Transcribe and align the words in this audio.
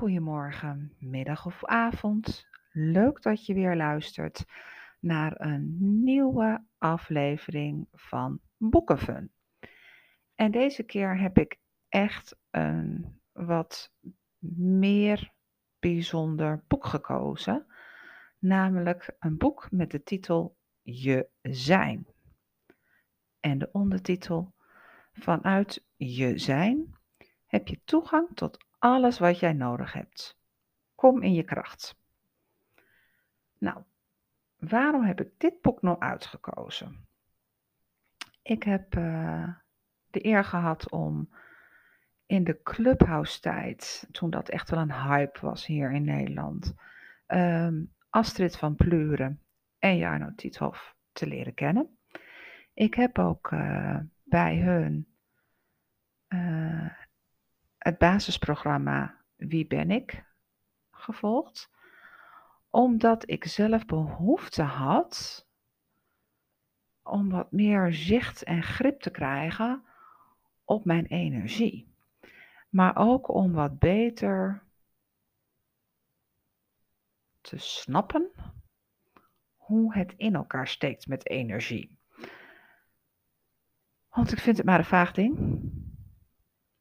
Goedemorgen, 0.00 0.92
middag 0.98 1.46
of 1.46 1.64
avond. 1.64 2.46
Leuk 2.72 3.22
dat 3.22 3.46
je 3.46 3.54
weer 3.54 3.76
luistert 3.76 4.44
naar 5.00 5.40
een 5.40 5.76
nieuwe 6.04 6.64
aflevering 6.78 7.88
van 7.92 8.40
Boekenfun. 8.56 9.32
En 10.34 10.50
deze 10.50 10.82
keer 10.82 11.18
heb 11.18 11.38
ik 11.38 11.58
echt 11.88 12.36
een 12.50 13.20
wat 13.32 13.92
meer 14.78 15.32
bijzonder 15.78 16.64
boek 16.68 16.86
gekozen, 16.86 17.66
namelijk 18.38 19.16
een 19.18 19.36
boek 19.36 19.70
met 19.70 19.90
de 19.90 20.02
titel 20.02 20.56
Je 20.82 21.28
zijn. 21.42 22.06
En 23.40 23.58
de 23.58 23.68
ondertitel 23.72 24.54
Vanuit 25.12 25.86
je 25.96 26.38
zijn 26.38 26.94
heb 27.46 27.68
je 27.68 27.80
toegang 27.84 28.28
tot 28.34 28.68
alles 28.80 29.18
wat 29.18 29.38
jij 29.38 29.52
nodig 29.52 29.92
hebt. 29.92 30.38
Kom 30.94 31.22
in 31.22 31.32
je 31.32 31.42
kracht. 31.42 31.98
Nou, 33.58 33.82
waarom 34.58 35.04
heb 35.04 35.20
ik 35.20 35.30
dit 35.38 35.60
boek 35.60 35.82
nou 35.82 35.98
uitgekozen? 36.00 37.06
Ik 38.42 38.62
heb 38.62 38.96
uh, 38.96 39.48
de 40.10 40.24
eer 40.24 40.44
gehad 40.44 40.90
om 40.90 41.30
in 42.26 42.44
de 42.44 42.62
clubhouse-tijd, 42.62 44.08
toen 44.12 44.30
dat 44.30 44.48
echt 44.48 44.70
wel 44.70 44.80
een 44.80 44.92
hype 44.92 45.40
was 45.40 45.66
hier 45.66 45.92
in 45.92 46.04
Nederland, 46.04 46.74
um, 47.26 47.94
Astrid 48.10 48.56
van 48.56 48.74
Pluren 48.74 49.42
en 49.78 49.96
Jarno 49.96 50.32
Tiethoff 50.34 50.94
te 51.12 51.26
leren 51.26 51.54
kennen. 51.54 51.98
Ik 52.74 52.94
heb 52.94 53.18
ook 53.18 53.50
uh, 53.50 53.98
bij 54.24 54.58
hun 54.58 55.06
uh, 56.28 56.90
het 57.90 57.98
basisprogramma 57.98 59.18
Wie 59.36 59.66
ben 59.66 59.90
ik 59.90 60.24
gevolgd, 60.90 61.70
omdat 62.70 63.30
ik 63.30 63.44
zelf 63.44 63.86
behoefte 63.86 64.62
had 64.62 65.46
om 67.02 67.30
wat 67.30 67.52
meer 67.52 67.92
zicht 67.92 68.42
en 68.42 68.62
grip 68.62 69.00
te 69.00 69.10
krijgen 69.10 69.84
op 70.64 70.84
mijn 70.84 71.06
energie. 71.06 71.94
Maar 72.68 72.96
ook 72.96 73.28
om 73.28 73.52
wat 73.52 73.78
beter 73.78 74.62
te 77.40 77.58
snappen 77.58 78.30
hoe 79.56 79.94
het 79.94 80.14
in 80.16 80.34
elkaar 80.34 80.68
steekt 80.68 81.06
met 81.06 81.28
energie. 81.28 81.98
Want 84.08 84.32
ik 84.32 84.38
vind 84.38 84.56
het 84.56 84.66
maar 84.66 84.78
een 84.78 84.84
vaag 84.84 85.12
ding. 85.12 85.58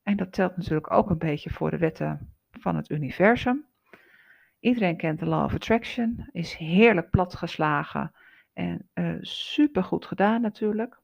En 0.10 0.18
dat 0.18 0.32
telt 0.32 0.58
natuurlijk 0.58 0.92
ook 0.92 1.10
een 1.10 1.18
beetje 1.18 1.50
voor 1.50 1.72
de 1.72 1.78
wetten 1.78 2.34
van 2.52 2.76
het 2.76 2.90
universum. 2.90 3.66
Iedereen 4.60 4.98
kent 4.98 5.20
de 5.20 5.26
Law 5.26 5.44
of 5.44 5.54
Attraction, 5.54 6.30
is 6.32 6.54
heerlijk 6.54 7.10
platgeslagen 7.10 8.14
en 8.54 8.90
uh, 8.94 9.18
super 9.22 9.84
goed 9.84 10.06
gedaan 10.06 10.42
natuurlijk. 10.42 11.00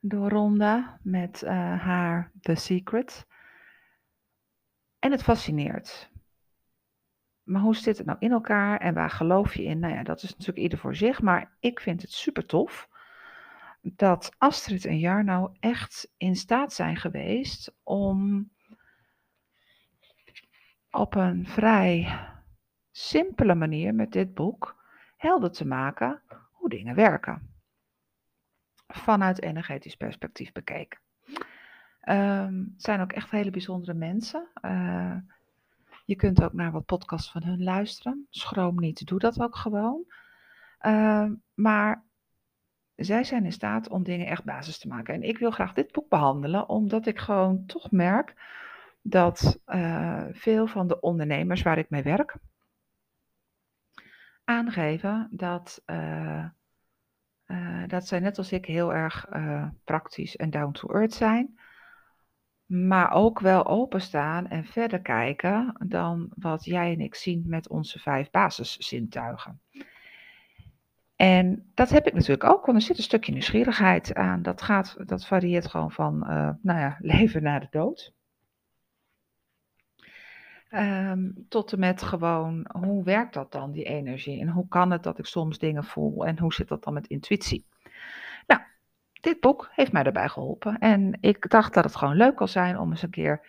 Door 0.00 0.28
Ronda 0.28 0.98
met 1.02 1.42
uh, 1.42 1.50
haar 1.82 2.32
The 2.40 2.54
Secret. 2.54 3.26
En 4.98 5.10
het 5.10 5.22
fascineert. 5.22 6.10
Maar 7.42 7.60
hoe 7.60 7.76
zit 7.76 7.98
het 7.98 8.06
nou 8.06 8.18
in 8.20 8.32
elkaar 8.32 8.80
en 8.80 8.94
waar 8.94 9.10
geloof 9.10 9.54
je 9.54 9.62
in? 9.64 9.78
Nou 9.78 9.94
ja, 9.94 10.02
dat 10.02 10.22
is 10.22 10.30
natuurlijk 10.30 10.58
ieder 10.58 10.78
voor 10.78 10.96
zich, 10.96 11.20
maar 11.20 11.56
ik 11.60 11.80
vind 11.80 12.02
het 12.02 12.12
super 12.12 12.46
tof 12.46 12.90
dat 13.82 14.34
Astrid 14.38 14.84
en 14.84 14.98
Jarno 14.98 15.52
echt 15.60 16.12
in 16.16 16.36
staat 16.36 16.72
zijn 16.72 16.96
geweest 16.96 17.74
om 17.82 18.50
op 20.90 21.14
een 21.14 21.46
vrij 21.46 22.18
simpele 22.90 23.54
manier 23.54 23.94
met 23.94 24.12
dit 24.12 24.34
boek 24.34 24.84
helder 25.16 25.50
te 25.50 25.66
maken 25.66 26.22
hoe 26.52 26.68
dingen 26.68 26.94
werken. 26.94 27.50
Vanuit 28.86 29.42
energetisch 29.42 29.96
perspectief 29.96 30.52
bekeken. 30.52 31.00
Um, 32.08 32.72
het 32.72 32.82
zijn 32.82 33.00
ook 33.00 33.12
echt 33.12 33.30
hele 33.30 33.50
bijzondere 33.50 33.94
mensen. 33.94 34.48
Uh, 34.62 35.16
je 36.04 36.16
kunt 36.16 36.42
ook 36.42 36.52
naar 36.52 36.72
wat 36.72 36.84
podcasts 36.84 37.30
van 37.30 37.42
hun 37.42 37.62
luisteren. 37.62 38.26
Schroom 38.30 38.80
niet, 38.80 39.06
doe 39.06 39.18
dat 39.18 39.40
ook 39.40 39.56
gewoon. 39.56 40.04
Uh, 40.80 41.30
maar 41.54 42.04
zij 43.04 43.24
zijn 43.24 43.44
in 43.44 43.52
staat 43.52 43.88
om 43.88 44.02
dingen 44.02 44.26
echt 44.26 44.44
basis 44.44 44.78
te 44.78 44.88
maken. 44.88 45.14
En 45.14 45.22
ik 45.22 45.38
wil 45.38 45.50
graag 45.50 45.72
dit 45.72 45.92
boek 45.92 46.08
behandelen, 46.08 46.68
omdat 46.68 47.06
ik 47.06 47.18
gewoon 47.18 47.66
toch 47.66 47.90
merk 47.90 48.34
dat 49.02 49.60
uh, 49.66 50.24
veel 50.30 50.66
van 50.66 50.86
de 50.86 51.00
ondernemers 51.00 51.62
waar 51.62 51.78
ik 51.78 51.90
mee 51.90 52.02
werk 52.02 52.36
aangeven 54.44 55.28
dat, 55.30 55.82
uh, 55.86 56.44
uh, 57.46 57.82
dat 57.86 58.06
zij 58.06 58.20
net 58.20 58.38
als 58.38 58.52
ik 58.52 58.66
heel 58.66 58.94
erg 58.94 59.26
praktisch 59.84 60.36
en 60.36 60.50
down 60.50 60.72
to 60.72 60.88
earth 60.88 61.14
zijn. 61.14 61.58
Maar 62.66 63.10
ook 63.10 63.40
wel 63.40 63.66
openstaan 63.66 64.48
en 64.48 64.64
verder 64.64 65.00
kijken 65.00 65.76
dan 65.86 66.32
wat 66.34 66.64
jij 66.64 66.92
en 66.92 67.00
ik 67.00 67.14
zien 67.14 67.42
met 67.46 67.68
onze 67.68 67.98
vijf 67.98 68.30
basiszintuigen. 68.30 69.60
En 71.22 71.70
dat 71.74 71.90
heb 71.90 72.06
ik 72.06 72.12
natuurlijk 72.12 72.44
ook, 72.44 72.66
want 72.66 72.78
er 72.78 72.84
zit 72.84 72.96
een 72.96 73.02
stukje 73.02 73.32
nieuwsgierigheid 73.32 74.14
aan. 74.14 74.42
Dat, 74.42 74.62
gaat, 74.62 74.96
dat 75.06 75.26
varieert 75.26 75.66
gewoon 75.66 75.90
van 75.90 76.14
uh, 76.14 76.50
nou 76.62 76.78
ja, 76.80 76.96
leven 77.14 77.42
naar 77.42 77.60
de 77.60 77.66
dood. 77.70 78.12
Um, 80.70 81.46
tot 81.48 81.72
en 81.72 81.78
met 81.78 82.02
gewoon, 82.02 82.66
hoe 82.72 83.04
werkt 83.04 83.34
dat 83.34 83.52
dan, 83.52 83.72
die 83.72 83.84
energie? 83.84 84.40
En 84.40 84.48
hoe 84.48 84.68
kan 84.68 84.90
het 84.90 85.02
dat 85.02 85.18
ik 85.18 85.26
soms 85.26 85.58
dingen 85.58 85.84
voel? 85.84 86.26
En 86.26 86.38
hoe 86.38 86.54
zit 86.54 86.68
dat 86.68 86.84
dan 86.84 86.94
met 86.94 87.06
intuïtie? 87.06 87.66
Nou, 88.46 88.60
dit 89.20 89.40
boek 89.40 89.70
heeft 89.72 89.92
mij 89.92 90.02
daarbij 90.02 90.28
geholpen. 90.28 90.78
En 90.78 91.18
ik 91.20 91.50
dacht 91.50 91.74
dat 91.74 91.84
het 91.84 91.96
gewoon 91.96 92.16
leuk 92.16 92.36
kan 92.36 92.48
zijn 92.48 92.78
om 92.78 92.90
eens 92.90 93.02
een 93.02 93.10
keer 93.10 93.46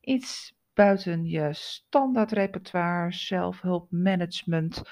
iets 0.00 0.54
buiten 0.74 1.24
je 1.26 1.48
standaard 1.52 2.32
repertoire, 2.32 3.12
zelfhulpmanagement 3.12 4.82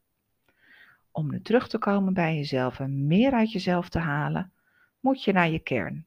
Om 1.11 1.43
terug 1.43 1.67
te 1.67 1.77
komen 1.77 2.13
bij 2.13 2.35
jezelf 2.35 2.79
en 2.79 3.07
meer 3.07 3.31
uit 3.31 3.51
jezelf 3.51 3.89
te 3.89 3.99
halen, 3.99 4.53
moet 4.99 5.23
je 5.23 5.31
naar 5.31 5.49
je 5.49 5.59
kern, 5.59 6.05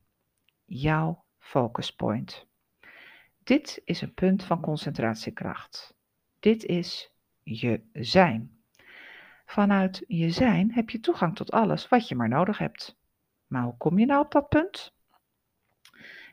jouw 0.65 1.25
focus 1.39 1.91
point. 1.91 2.47
Dit 3.45 3.83
is 3.85 4.01
een 4.01 4.15
punt 4.15 4.45
van 4.45 4.61
concentratiekracht. 4.61 5.95
Dit 6.41 6.65
is 6.65 7.13
je 7.43 7.83
zijn. 7.93 8.63
Vanuit 9.47 10.05
je 10.07 10.31
zijn 10.31 10.73
heb 10.73 10.91
je 10.91 11.01
toegang 11.01 11.37
tot 11.37 11.51
alles 11.51 11.89
wat 11.89 12.09
je 12.09 12.15
maar 12.15 12.29
nodig 12.29 12.59
hebt. 12.59 13.03
Maar 13.55 13.63
hoe 13.63 13.77
kom 13.77 13.99
je 13.99 14.07
nou 14.07 14.25
op 14.25 14.31
dat 14.31 14.49
punt? 14.49 14.95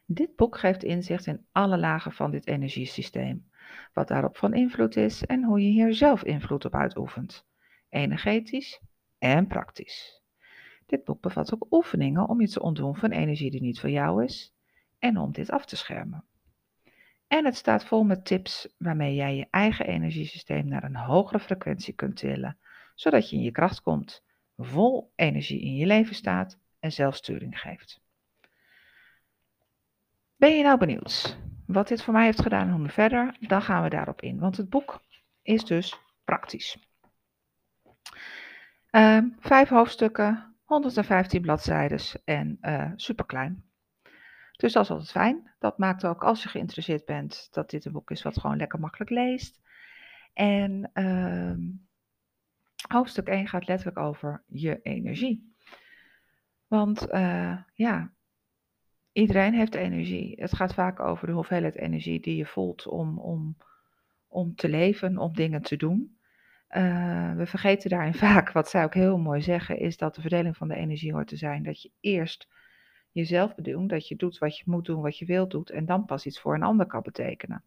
Dit 0.06 0.35
boek 0.35 0.57
geeft 0.57 0.83
inzicht 0.83 1.25
in 1.25 1.45
alle 1.51 1.77
lagen 1.77 2.12
van 2.12 2.31
dit 2.31 2.47
energiesysteem, 2.47 3.50
wat 3.94 4.07
daarop 4.07 4.38
van 4.38 4.53
invloed 4.53 4.95
is 4.95 5.25
en 5.25 5.44
hoe 5.44 5.62
je 5.62 5.69
hier 5.69 5.94
zelf 5.94 6.23
invloed 6.23 6.65
op 6.65 6.75
uitoefent. 6.75 7.45
energetisch 7.89 8.81
en 9.18 9.47
praktisch. 9.47 10.21
Dit 10.85 11.03
boek 11.03 11.21
bevat 11.21 11.53
ook 11.53 11.68
oefeningen 11.69 12.29
om 12.29 12.41
je 12.41 12.47
te 12.47 12.62
ontdoen 12.62 12.95
van 12.95 13.12
energie 13.12 13.51
die 13.51 13.62
niet 13.62 13.79
voor 13.79 13.89
jou 13.89 14.23
is 14.23 14.53
en 15.00 15.18
om 15.18 15.31
dit 15.31 15.51
af 15.51 15.65
te 15.65 15.75
schermen. 15.75 16.25
En 17.27 17.45
het 17.45 17.56
staat 17.56 17.85
vol 17.85 18.03
met 18.03 18.25
tips 18.25 18.75
waarmee 18.77 19.15
jij 19.15 19.35
je 19.35 19.47
eigen 19.50 19.85
energiesysteem 19.85 20.68
naar 20.68 20.83
een 20.83 20.95
hogere 20.95 21.39
frequentie 21.39 21.94
kunt 21.94 22.15
tillen, 22.15 22.57
zodat 22.95 23.29
je 23.29 23.35
in 23.35 23.41
je 23.41 23.51
kracht 23.51 23.81
komt, 23.81 24.23
vol 24.57 25.12
energie 25.15 25.62
in 25.62 25.75
je 25.75 25.85
leven 25.85 26.15
staat 26.15 26.59
en 26.81 26.92
zelfsturing 26.92 27.60
geeft. 27.60 28.01
Ben 30.36 30.57
je 30.57 30.63
nou 30.63 30.78
benieuwd 30.78 31.39
wat 31.66 31.88
dit 31.88 32.04
voor 32.04 32.13
mij 32.13 32.25
heeft 32.25 32.42
gedaan 32.42 32.68
en 32.68 32.74
hoe 32.74 32.89
verder? 32.89 33.36
Dan 33.39 33.62
gaan 33.62 33.83
we 33.83 33.89
daarop 33.89 34.22
in, 34.22 34.39
want 34.39 34.57
het 34.57 34.69
boek 34.69 35.01
is 35.42 35.66
dus 35.66 36.00
praktisch. 36.24 36.78
Uh, 38.92 39.19
vijf 39.39 39.69
hoofdstukken, 39.69 40.56
115 40.63 41.42
bladzijden 41.42 42.00
en 42.24 42.57
uh, 42.62 42.92
super 42.95 43.25
klein. 43.25 43.63
Dus 44.51 44.74
dat 44.74 44.83
is 44.83 44.89
altijd 44.89 45.12
fijn. 45.12 45.51
Dat 45.60 45.78
maakt 45.78 46.06
ook 46.06 46.24
als 46.24 46.44
je 46.44 46.50
geïnteresseerd 46.50 47.06
bent 47.06 47.48
dat 47.51 47.69
dit 47.69 47.86
een 47.86 47.92
boek 47.92 48.12
is 48.12 48.22
wat 48.22 48.39
gewoon 48.39 48.57
lekker 48.57 48.80
makkelijk 48.80 49.10
leest. 49.10 49.60
En 50.33 50.92
uh, 50.94 51.54
hoofdstuk 52.88 53.28
1 53.28 53.48
gaat 53.48 53.68
letterlijk 53.68 54.00
over 54.00 54.44
je 54.48 54.80
energie. 54.81 55.50
Want 56.71 57.12
uh, 57.12 57.57
ja, 57.73 58.12
iedereen 59.12 59.53
heeft 59.53 59.75
energie. 59.75 60.41
Het 60.41 60.56
gaat 60.56 60.73
vaak 60.73 61.00
over 61.00 61.27
de 61.27 61.33
hoeveelheid 61.33 61.75
energie 61.75 62.19
die 62.19 62.35
je 62.35 62.45
voelt 62.45 62.88
om, 62.88 63.19
om, 63.19 63.57
om 64.27 64.56
te 64.56 64.69
leven, 64.69 65.18
om 65.18 65.33
dingen 65.33 65.62
te 65.62 65.75
doen. 65.75 66.18
Uh, 66.69 67.33
we 67.35 67.45
vergeten 67.45 67.89
daarin 67.89 68.13
vaak, 68.25 68.51
wat 68.51 68.69
zij 68.69 68.83
ook 68.83 68.94
heel 68.94 69.18
mooi 69.18 69.41
zeggen, 69.41 69.79
is 69.79 69.97
dat 69.97 70.15
de 70.15 70.21
verdeling 70.21 70.57
van 70.57 70.68
de 70.68 70.75
energie 70.75 71.13
hoort 71.13 71.27
te 71.27 71.35
zijn 71.35 71.63
dat 71.63 71.81
je 71.81 71.91
eerst 72.00 72.47
jezelf 73.12 73.56
bedoelt, 73.56 73.89
dat 73.89 74.07
je 74.07 74.15
doet 74.15 74.38
wat 74.38 74.57
je 74.57 74.63
moet 74.65 74.85
doen, 74.85 75.01
wat 75.01 75.18
je 75.18 75.25
wilt 75.25 75.51
doet, 75.51 75.69
en 75.69 75.85
dan 75.85 76.06
pas 76.06 76.25
iets 76.25 76.39
voor 76.39 76.56
een 76.56 76.63
ander 76.63 76.85
kan 76.85 77.01
betekenen. 77.01 77.63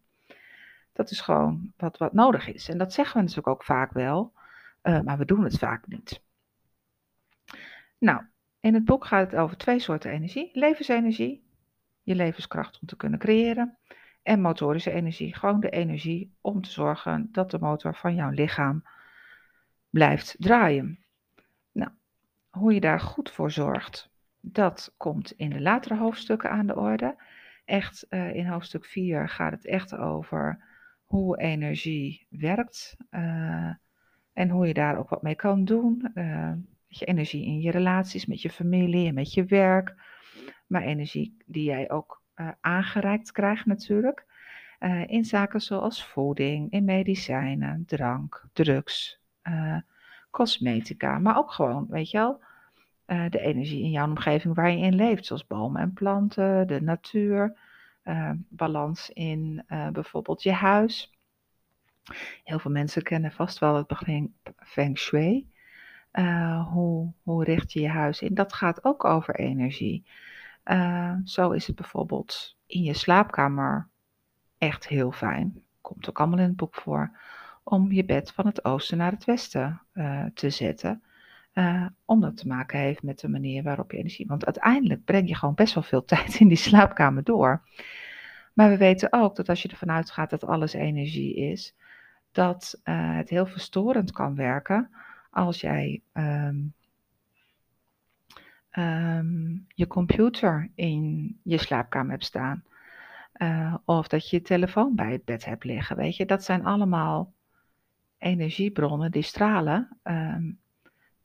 Dat 0.93 1.11
is 1.11 1.21
gewoon 1.21 1.73
wat, 1.77 1.97
wat 1.97 2.13
nodig 2.13 2.53
is. 2.53 2.69
En 2.69 2.77
dat 2.77 2.93
zeggen 2.93 3.15
we 3.15 3.21
natuurlijk 3.21 3.47
ook 3.47 3.63
vaak 3.63 3.91
wel, 3.91 4.33
uh, 4.83 5.01
maar 5.01 5.17
we 5.17 5.25
doen 5.25 5.43
het 5.43 5.57
vaak 5.57 5.87
niet. 5.87 6.21
Nou, 7.97 8.21
in 8.65 8.73
het 8.73 8.85
boek 8.85 9.05
gaat 9.05 9.31
het 9.31 9.39
over 9.39 9.57
twee 9.57 9.79
soorten 9.79 10.11
energie: 10.11 10.49
levensenergie, 10.53 11.43
je 12.03 12.15
levenskracht 12.15 12.79
om 12.81 12.87
te 12.87 12.95
kunnen 12.95 13.19
creëren, 13.19 13.77
en 14.23 14.41
motorische 14.41 14.91
energie, 14.91 15.35
gewoon 15.35 15.59
de 15.59 15.69
energie 15.69 16.35
om 16.41 16.61
te 16.61 16.71
zorgen 16.71 17.29
dat 17.31 17.51
de 17.51 17.59
motor 17.59 17.95
van 17.95 18.15
jouw 18.15 18.29
lichaam 18.29 18.83
blijft 19.89 20.35
draaien. 20.39 20.99
Nou, 21.71 21.91
hoe 22.49 22.73
je 22.73 22.79
daar 22.79 22.99
goed 22.99 23.31
voor 23.31 23.51
zorgt, 23.51 24.09
dat 24.39 24.93
komt 24.97 25.31
in 25.31 25.49
de 25.49 25.61
latere 25.61 25.95
hoofdstukken 25.95 26.51
aan 26.51 26.67
de 26.67 26.75
orde. 26.75 27.23
Echt 27.65 28.05
uh, 28.09 28.35
in 28.35 28.47
hoofdstuk 28.47 28.85
4 28.85 29.29
gaat 29.29 29.51
het 29.51 29.65
echt 29.65 29.95
over 29.95 30.63
hoe 31.03 31.37
energie 31.37 32.27
werkt 32.29 32.95
uh, 33.11 33.73
en 34.33 34.49
hoe 34.49 34.67
je 34.67 34.73
daar 34.73 34.97
ook 34.97 35.09
wat 35.09 35.21
mee 35.21 35.35
kan 35.35 35.65
doen. 35.65 36.11
Met 36.13 36.74
je 36.99 37.05
energie 37.05 37.45
in 37.45 37.61
je 37.61 37.71
relaties, 37.71 38.25
met 38.25 38.41
je 38.41 38.49
familie 38.49 39.07
en 39.07 39.13
met 39.13 39.33
je 39.33 39.45
werk. 39.45 39.95
Maar 40.67 40.81
energie 40.81 41.37
die 41.45 41.63
jij 41.63 41.91
ook 41.91 42.21
aangereikt 42.61 43.31
krijgt 43.31 43.65
natuurlijk. 43.65 44.25
in 45.07 45.25
zaken 45.25 45.61
zoals 45.61 46.05
voeding, 46.05 46.71
in 46.71 46.85
medicijnen, 46.85 47.83
drank, 47.85 48.45
drugs, 48.53 49.19
cosmetica. 50.31 51.19
Maar 51.19 51.37
ook 51.37 51.51
gewoon, 51.51 51.87
weet 51.89 52.09
je 52.11 52.17
wel, 52.17 52.41
de 53.29 53.39
energie 53.39 53.83
in 53.83 53.89
jouw 53.89 54.07
omgeving 54.07 54.55
waar 54.55 54.71
je 54.71 54.85
in 54.85 54.95
leeft, 54.95 55.25
zoals 55.25 55.47
bomen 55.47 55.81
en 55.81 55.93
planten, 55.93 56.67
de 56.67 56.81
natuur, 56.81 57.57
balans 58.49 59.09
in 59.09 59.65
bijvoorbeeld 59.91 60.43
je 60.43 60.51
huis. 60.51 61.13
Heel 62.43 62.59
veel 62.59 62.71
mensen 62.71 63.01
kennen 63.01 63.31
vast 63.31 63.59
wel 63.59 63.75
het 63.75 63.87
begrip 63.87 64.29
Feng 64.57 64.97
Shui. 64.97 65.53
Hoe, 66.71 67.13
hoe 67.23 67.43
richt 67.43 67.71
je 67.71 67.81
je 67.81 67.89
huis 67.89 68.21
in? 68.21 68.33
Dat 68.33 68.53
gaat 68.53 68.83
ook 68.83 69.05
over 69.05 69.35
energie. 69.35 70.05
zo 71.23 71.51
is 71.51 71.67
het 71.67 71.75
bijvoorbeeld 71.75 72.57
in 72.65 72.83
je 72.83 72.93
slaapkamer 72.93 73.87
echt 74.57 74.87
heel 74.87 75.11
fijn. 75.11 75.63
Komt 75.81 76.09
ook 76.09 76.19
allemaal 76.19 76.39
in 76.39 76.47
het 76.47 76.55
boek 76.55 76.75
voor. 76.75 77.17
Om 77.63 77.91
je 77.91 78.05
bed 78.05 78.31
van 78.31 78.45
het 78.45 78.65
oosten 78.65 78.97
naar 78.97 79.11
het 79.11 79.25
westen 79.25 79.81
te 80.33 80.49
zetten. 80.49 81.03
Uh, 81.55 81.85
omdat 82.05 82.37
te 82.37 82.47
maken 82.47 82.79
heeft 82.79 83.03
met 83.03 83.19
de 83.19 83.27
manier 83.27 83.63
waarop 83.63 83.91
je 83.91 83.97
energie. 83.97 84.27
Want 84.27 84.45
uiteindelijk 84.45 85.03
breng 85.03 85.27
je 85.27 85.35
gewoon 85.35 85.53
best 85.53 85.73
wel 85.73 85.83
veel 85.83 86.05
tijd 86.15 86.39
in 86.39 86.47
die 86.47 86.57
slaapkamer 86.57 87.23
door. 87.23 87.61
Maar 88.53 88.69
we 88.69 88.77
weten 88.77 89.13
ook 89.13 89.35
dat 89.35 89.49
als 89.49 89.61
je 89.61 89.69
ervan 89.69 89.91
uitgaat 89.91 90.29
dat 90.29 90.45
alles 90.45 90.73
energie 90.73 91.35
is, 91.35 91.75
dat 92.31 92.79
het 92.83 93.29
heel 93.29 93.45
verstorend 93.45 94.11
kan 94.11 94.35
werken 94.35 94.89
als 95.35 95.61
jij 95.61 96.01
um, 96.13 96.73
um, 98.71 99.65
je 99.67 99.87
computer 99.87 100.69
in 100.75 101.39
je 101.43 101.57
slaapkamer 101.57 102.11
hebt 102.11 102.25
staan. 102.25 102.63
Uh, 103.37 103.75
of 103.85 104.07
dat 104.07 104.29
je 104.29 104.35
je 104.35 104.41
telefoon 104.41 104.95
bij 104.95 105.11
het 105.11 105.25
bed 105.25 105.45
hebt 105.45 105.63
liggen. 105.63 105.95
Weet 105.95 106.15
je, 106.15 106.25
dat 106.25 106.43
zijn 106.43 106.65
allemaal 106.65 107.33
energiebronnen 108.17 109.11
die 109.11 109.21
stralen. 109.21 109.97
Um, 110.03 110.59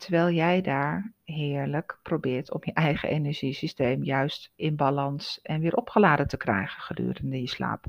Terwijl 0.00 0.30
jij 0.30 0.60
daar 0.60 1.12
heerlijk 1.24 1.98
probeert 2.02 2.52
om 2.52 2.60
je 2.64 2.72
eigen 2.72 3.08
energiesysteem 3.08 4.04
juist 4.04 4.52
in 4.54 4.76
balans 4.76 5.40
en 5.42 5.60
weer 5.60 5.74
opgeladen 5.74 6.28
te 6.28 6.36
krijgen 6.36 6.82
gedurende 6.82 7.40
je 7.40 7.48
slaap. 7.48 7.84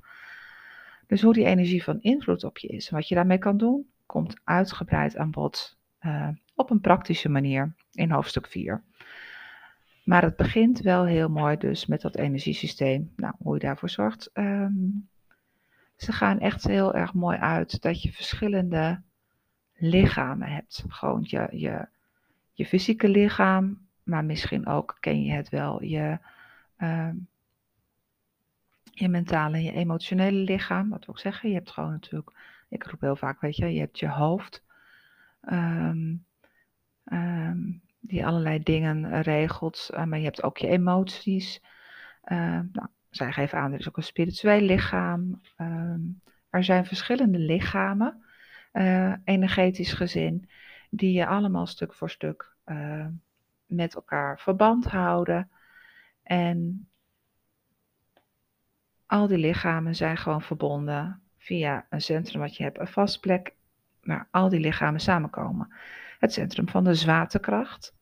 Dus 1.08 1.22
hoe 1.22 1.34
die 1.34 1.46
energie 1.46 1.84
van 1.84 2.02
invloed 2.02 2.44
op 2.44 2.58
je 2.58 2.68
is 2.68 2.90
en 2.90 2.96
wat 2.96 3.08
je 3.08 3.16
daarmee 3.16 3.38
kan 3.38 3.58
doen, 3.58 3.90
komt 4.06 4.40
uitgebreid 4.44 5.18
aan 5.18 5.32
bod 5.32 5.78
uh, 6.06 6.28
op 6.56 6.70
een 6.70 6.82
praktische 6.82 7.30
manier 7.30 7.74
in 7.94 8.12
hoofdstuk 8.12 8.48
4. 8.48 8.84
Maar 10.04 10.22
het 10.22 10.36
begint 10.36 10.80
wel 10.80 11.06
heel 11.06 11.30
mooi 11.30 11.58
dus 11.58 11.86
met 11.86 12.02
dat 12.02 12.16
energiesysteem. 12.16 13.14
Nou, 13.16 13.34
hoe 13.38 13.54
je 13.54 13.60
daarvoor 13.60 13.90
zorgt. 13.90 14.30
Um, 14.34 15.10
ze 15.96 16.12
gaan 16.12 16.40
echt 16.40 16.64
heel 16.64 16.94
erg 16.94 17.14
mooi 17.14 17.38
uit 17.38 17.82
dat 17.82 18.02
je 18.02 18.12
verschillende 18.12 19.02
lichamen 19.76 20.48
hebt. 20.48 20.86
Gewoon 20.88 21.24
je, 21.26 21.48
je 21.52 21.88
je 22.54 22.66
fysieke 22.66 23.10
lichaam, 23.10 23.88
maar 24.04 24.26
misschien 24.26 24.68
ook 24.68 24.98
ken 25.00 25.24
je 25.24 25.32
het 25.32 25.50
wel, 25.50 25.84
je, 25.84 26.18
uh, 26.78 27.10
je 28.84 29.10
mentale 29.10 29.56
en 29.56 29.64
je 29.64 29.72
emotionele 29.72 30.38
lichaam. 30.38 30.90
Wat 30.90 31.06
wil 31.06 31.16
ik 31.16 31.22
zeggen? 31.22 31.50
Je 31.50 31.56
hebt 31.56 31.72
gewoon 31.72 31.92
natuurlijk, 31.92 32.32
ik 32.70 32.84
roep 32.84 33.02
heel 33.02 33.16
vaak, 33.16 33.42
weet 33.42 33.56
je, 33.56 33.74
je 33.74 33.80
hebt 33.80 34.00
je 34.00 34.10
hoofd. 34.10 34.64
Um, 35.50 36.26
um, 37.06 37.82
die 38.00 38.26
allerlei 38.26 38.64
dingen 38.64 39.22
regelt, 39.22 39.90
uh, 39.94 40.04
maar 40.04 40.18
je 40.18 40.24
hebt 40.24 40.44
ook 40.44 40.58
je 40.58 40.68
emoties. 40.68 41.62
Uh, 42.26 42.60
nou, 42.72 42.88
zij 43.10 43.32
geven 43.32 43.58
aan, 43.58 43.74
er 43.74 43.80
is 43.80 43.88
ook 43.88 43.98
een 43.98 44.04
spiritueel 44.04 44.62
lichaam. 44.62 45.42
Um, 45.58 46.22
er 46.50 46.64
zijn 46.64 46.86
verschillende 46.86 47.38
lichamen, 47.38 48.24
energetisch 49.24 49.94
gezin, 49.94 50.50
die 50.90 51.14
je 51.14 51.26
allemaal 51.26 51.66
stuk 51.66 51.94
voor 51.94 52.10
stuk 52.10 52.56
met 53.66 53.96
elkaar 53.96 54.40
verband 54.40 54.86
houden. 54.86 55.50
En 56.24 56.88
al 59.06 59.28
die 59.28 59.38
lichamen 59.38 59.96
zijn 59.96 60.18
gewoon 60.18 60.42
verbonden 60.42 61.22
via 61.38 61.86
een 61.90 62.02
centrum 62.02 62.42
wat 62.42 62.56
je 62.56 62.64
hebt, 62.64 62.80
een 62.80 62.88
vast 62.88 63.20
plek 63.20 63.56
waar 64.02 64.28
al 64.32 64.50
die 64.50 64.60
lichamen 64.60 65.00
samenkomen. 65.00 65.74
Het 66.20 66.34
centrum 66.34 66.70
van 66.70 66.84
de 66.84 66.96
zwaartekracht. 66.96 67.94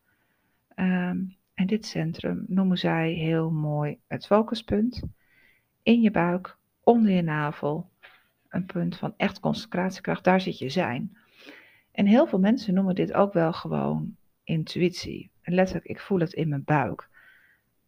Um, 0.75 1.37
en 1.53 1.67
dit 1.67 1.85
centrum 1.85 2.43
noemen 2.47 2.77
zij 2.77 3.11
heel 3.11 3.51
mooi 3.51 3.99
het 4.07 4.25
focuspunt. 4.25 5.01
In 5.83 6.01
je 6.01 6.11
buik, 6.11 6.57
onder 6.83 7.11
je 7.11 7.21
navel, 7.21 7.89
een 8.49 8.65
punt 8.65 8.97
van 8.97 9.13
echt 9.17 9.39
concentratiekracht, 9.39 10.23
daar 10.23 10.41
zit 10.41 10.57
je 10.57 10.69
zijn. 10.69 11.17
En 11.91 12.05
heel 12.05 12.27
veel 12.27 12.39
mensen 12.39 12.73
noemen 12.73 12.95
dit 12.95 13.13
ook 13.13 13.33
wel 13.33 13.53
gewoon 13.53 14.15
intuïtie. 14.43 15.31
En 15.41 15.53
letterlijk, 15.53 15.87
ik 15.87 15.99
voel 15.99 16.19
het 16.19 16.33
in 16.33 16.49
mijn 16.49 16.63
buik. 16.63 17.09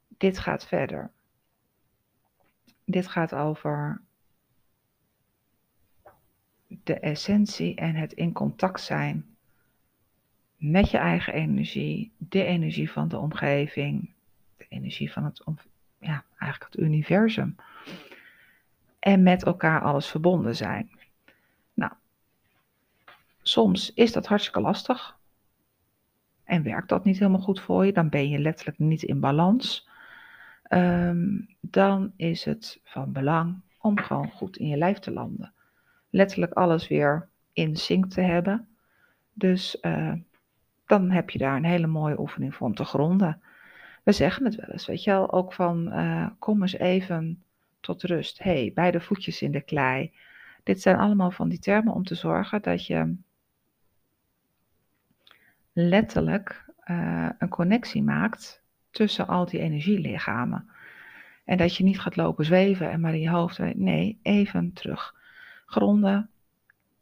Dit 0.08 0.40
gaat 0.40 0.68
verder. 0.68 1.12
Dit 2.86 3.08
gaat 3.08 3.36
over 3.36 4.02
de 6.84 7.00
essentie 7.00 7.76
en 7.76 7.96
het 7.96 8.14
in 8.14 8.32
contact 8.32 8.82
zijn 8.82 9.26
met 10.58 10.90
je 10.90 10.98
eigen 10.98 11.34
energie, 11.34 12.12
de 12.18 12.44
energie 12.44 12.92
van 12.92 13.08
de 13.08 13.18
omgeving, 13.18 14.10
de 14.58 14.66
energie 14.70 15.12
van 15.12 15.24
het, 15.24 15.44
ja, 16.00 16.24
eigenlijk 16.38 16.74
het 16.74 16.82
universum. 16.84 17.56
En 19.00 19.24
met 19.24 19.44
elkaar 19.44 19.82
alles 19.82 20.08
verbonden 20.08 20.56
zijn. 20.56 20.90
soms 23.44 23.94
is 23.94 24.12
dat 24.12 24.28
hartstikke 24.28 24.62
lastig. 24.62 25.18
En 26.44 26.64
werkt 26.64 26.90
dat 26.90 27.06
niet 27.06 27.20
helemaal 27.20 27.42
goed 27.42 27.62
voor 27.62 27.86
je, 27.86 27.94
dan 27.94 28.10
ben 28.10 28.30
je 28.30 28.40
letterlijk 28.40 28.80
niet 28.80 29.04
in 29.04 29.20
balans. 29.20 29.90
Ehm, 30.64 31.40
dan 31.60 32.14
is 32.16 32.46
het 32.46 32.80
van 32.84 33.12
belang 33.12 33.62
om 33.78 33.98
gewoon 34.00 34.32
goed 34.32 34.58
in 34.58 34.68
je 34.68 34.78
lijf 34.78 35.00
te 35.00 35.12
landen. 35.12 35.54
Letterlijk 36.12 36.54
alles 36.54 36.88
weer 36.88 37.28
in 37.54 37.76
sync 37.76 38.06
te 38.06 38.22
hebben. 38.22 38.68
Dus 39.34 39.78
uh, 39.82 40.14
dan 40.86 41.12
heb 41.12 41.30
je 41.30 41.38
daar 41.38 41.56
een 41.56 41.66
hele 41.66 41.88
mooie 41.88 42.20
oefening 42.20 42.56
voor 42.56 42.68
om 42.68 42.76
te 42.76 42.86
gronden. 42.86 43.42
We 44.04 44.12
zeggen 44.12 44.46
het 44.46 44.56
wel 44.56 44.70
eens, 44.70 44.88
weet 44.88 45.04
je 45.04 45.12
wel, 45.12 45.32
ook 45.32 45.54
van 45.54 45.88
uh, 45.88 46.28
kom 46.40 46.62
eens 46.62 46.78
even 46.78 47.44
tot 47.80 48.04
rust. 48.04 48.44
hey, 48.44 48.72
beide 48.76 49.02
voetjes 49.02 49.42
in 49.42 49.52
de 49.52 49.62
klei. 49.62 50.12
Dit 50.64 50.82
zijn 50.82 50.96
allemaal 50.96 51.32
van 51.32 51.50
die 51.50 51.60
termen 51.60 51.94
om 51.94 52.04
te 52.04 52.16
zorgen 52.16 52.62
dat 52.62 52.86
je 52.86 53.16
letterlijk 55.74 56.66
uh, 56.86 57.30
een 57.38 57.50
connectie 57.50 58.04
maakt 58.04 58.62
tussen 58.90 59.28
al 59.28 59.46
die 59.46 59.60
energielichamen. 59.60 60.70
En 61.46 61.58
dat 61.58 61.76
je 61.76 61.84
niet 61.84 62.00
gaat 62.00 62.16
lopen 62.16 62.46
zweven 62.46 62.92
en 62.92 63.00
maar 63.00 63.14
in 63.14 63.20
je 63.20 63.30
hoofd, 63.30 63.76
nee, 63.76 64.20
even 64.22 64.74
terug. 64.74 65.16
Gronden, 65.72 66.30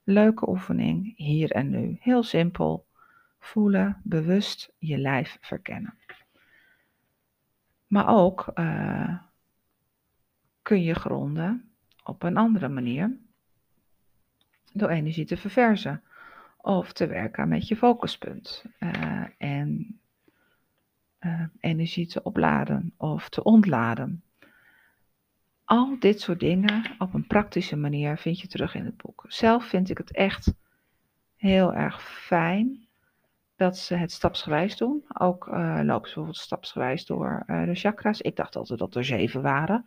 leuke 0.03 0.49
oefening, 0.49 1.17
hier 1.17 1.51
en 1.51 1.69
nu. 1.69 1.97
Heel 1.99 2.23
simpel, 2.23 2.85
voelen, 3.39 4.01
bewust 4.03 4.73
je 4.77 4.97
lijf 4.97 5.37
verkennen. 5.41 5.93
Maar 7.87 8.07
ook 8.07 8.51
uh, 8.55 9.19
kun 10.61 10.83
je 10.83 10.93
gronden 10.93 11.71
op 12.03 12.23
een 12.23 12.37
andere 12.37 12.67
manier 12.67 13.17
door 14.73 14.89
energie 14.89 15.25
te 15.25 15.37
verversen 15.37 16.03
of 16.57 16.93
te 16.93 17.07
werken 17.07 17.47
met 17.47 17.67
je 17.67 17.75
focuspunt 17.75 18.65
uh, 18.79 19.23
en 19.37 19.99
uh, 21.19 21.43
energie 21.59 22.07
te 22.07 22.23
opladen 22.23 22.93
of 22.97 23.29
te 23.29 23.43
ontladen. 23.43 24.23
Al 25.69 25.95
dit 25.99 26.21
soort 26.21 26.39
dingen 26.39 26.83
op 26.97 27.13
een 27.13 27.27
praktische 27.27 27.75
manier 27.75 28.17
vind 28.17 28.39
je 28.39 28.47
terug 28.47 28.75
in 28.75 28.85
het 28.85 28.97
boek. 28.97 29.25
Zelf 29.27 29.65
vind 29.65 29.89
ik 29.89 29.97
het 29.97 30.11
echt 30.11 30.53
heel 31.35 31.73
erg 31.73 32.01
fijn 32.01 32.87
dat 33.55 33.77
ze 33.77 33.95
het 33.95 34.11
stapsgewijs 34.11 34.77
doen. 34.77 35.03
Ook 35.13 35.47
uh, 35.47 35.53
lopen 35.83 35.85
ze 35.85 36.13
bijvoorbeeld 36.13 36.37
stapsgewijs 36.37 37.05
door 37.05 37.43
uh, 37.47 37.65
de 37.65 37.75
chakras. 37.75 38.21
Ik 38.21 38.35
dacht 38.35 38.55
altijd 38.55 38.79
dat 38.79 38.95
er 38.95 39.05
zeven 39.05 39.41
waren. 39.41 39.85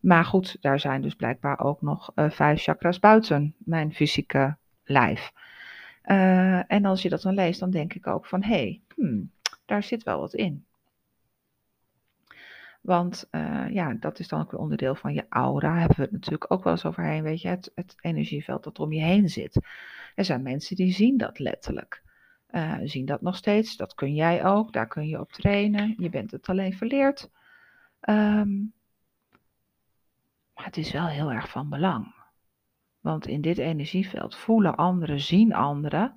Maar 0.00 0.24
goed, 0.24 0.56
daar 0.60 0.80
zijn 0.80 1.02
dus 1.02 1.14
blijkbaar 1.14 1.60
ook 1.60 1.82
nog 1.82 2.12
uh, 2.14 2.30
vijf 2.30 2.62
chakras 2.62 2.98
buiten 2.98 3.54
mijn 3.58 3.94
fysieke 3.94 4.56
lijf. 4.84 5.32
en 6.02 6.84
als 6.84 7.02
je 7.02 7.08
dat 7.08 7.22
dan 7.22 7.34
leest, 7.34 7.60
dan 7.60 7.70
denk 7.70 7.94
ik 7.94 8.06
ook 8.06 8.26
van, 8.26 8.42
hé, 8.42 8.48
hey, 8.48 8.80
hmm, 8.94 9.30
daar 9.64 9.82
zit 9.82 10.02
wel 10.02 10.20
wat 10.20 10.34
in. 10.34 10.64
Want 12.80 13.28
ja, 13.70 13.94
dat 13.94 14.18
is 14.18 14.28
dan 14.28 14.40
ook 14.40 14.50
weer 14.50 14.60
onderdeel 14.60 14.94
van 14.94 15.14
je 15.14 15.26
aura. 15.28 15.78
Hebben 15.78 15.96
we 15.96 16.02
het 16.02 16.12
natuurlijk 16.12 16.52
ook 16.52 16.64
wel 16.64 16.72
eens 16.72 16.84
overheen. 16.84 17.22
Weet 17.22 17.40
je, 17.40 17.48
het, 17.48 17.72
het 17.74 17.94
energieveld 18.00 18.64
dat 18.64 18.78
om 18.78 18.92
je 18.92 19.02
heen 19.02 19.28
zit. 19.28 19.66
Er 20.14 20.24
zijn 20.24 20.42
mensen 20.42 20.76
die 20.76 20.92
zien 20.92 21.16
dat 21.16 21.38
letterlijk. 21.38 22.02
Uh, 22.50 22.78
zien 22.84 23.06
dat 23.06 23.20
nog 23.20 23.36
steeds. 23.36 23.76
Dat 23.76 23.94
kun 23.94 24.14
jij 24.14 24.44
ook. 24.44 24.72
Daar 24.72 24.86
kun 24.86 25.06
je 25.06 25.20
op 25.20 25.32
trainen. 25.32 25.94
Je 25.98 26.10
bent 26.10 26.30
het 26.30 26.48
alleen 26.48 26.76
verleerd. 26.76 27.30
Um, 28.08 28.72
maar 30.54 30.64
het 30.64 30.76
is 30.76 30.92
wel 30.92 31.06
heel 31.06 31.32
erg 31.32 31.50
van 31.50 31.68
belang. 31.68 32.14
Want 33.00 33.26
in 33.26 33.40
dit 33.40 33.58
energieveld 33.58 34.36
voelen 34.36 34.76
anderen, 34.76 35.20
zien 35.20 35.54
anderen 35.54 36.14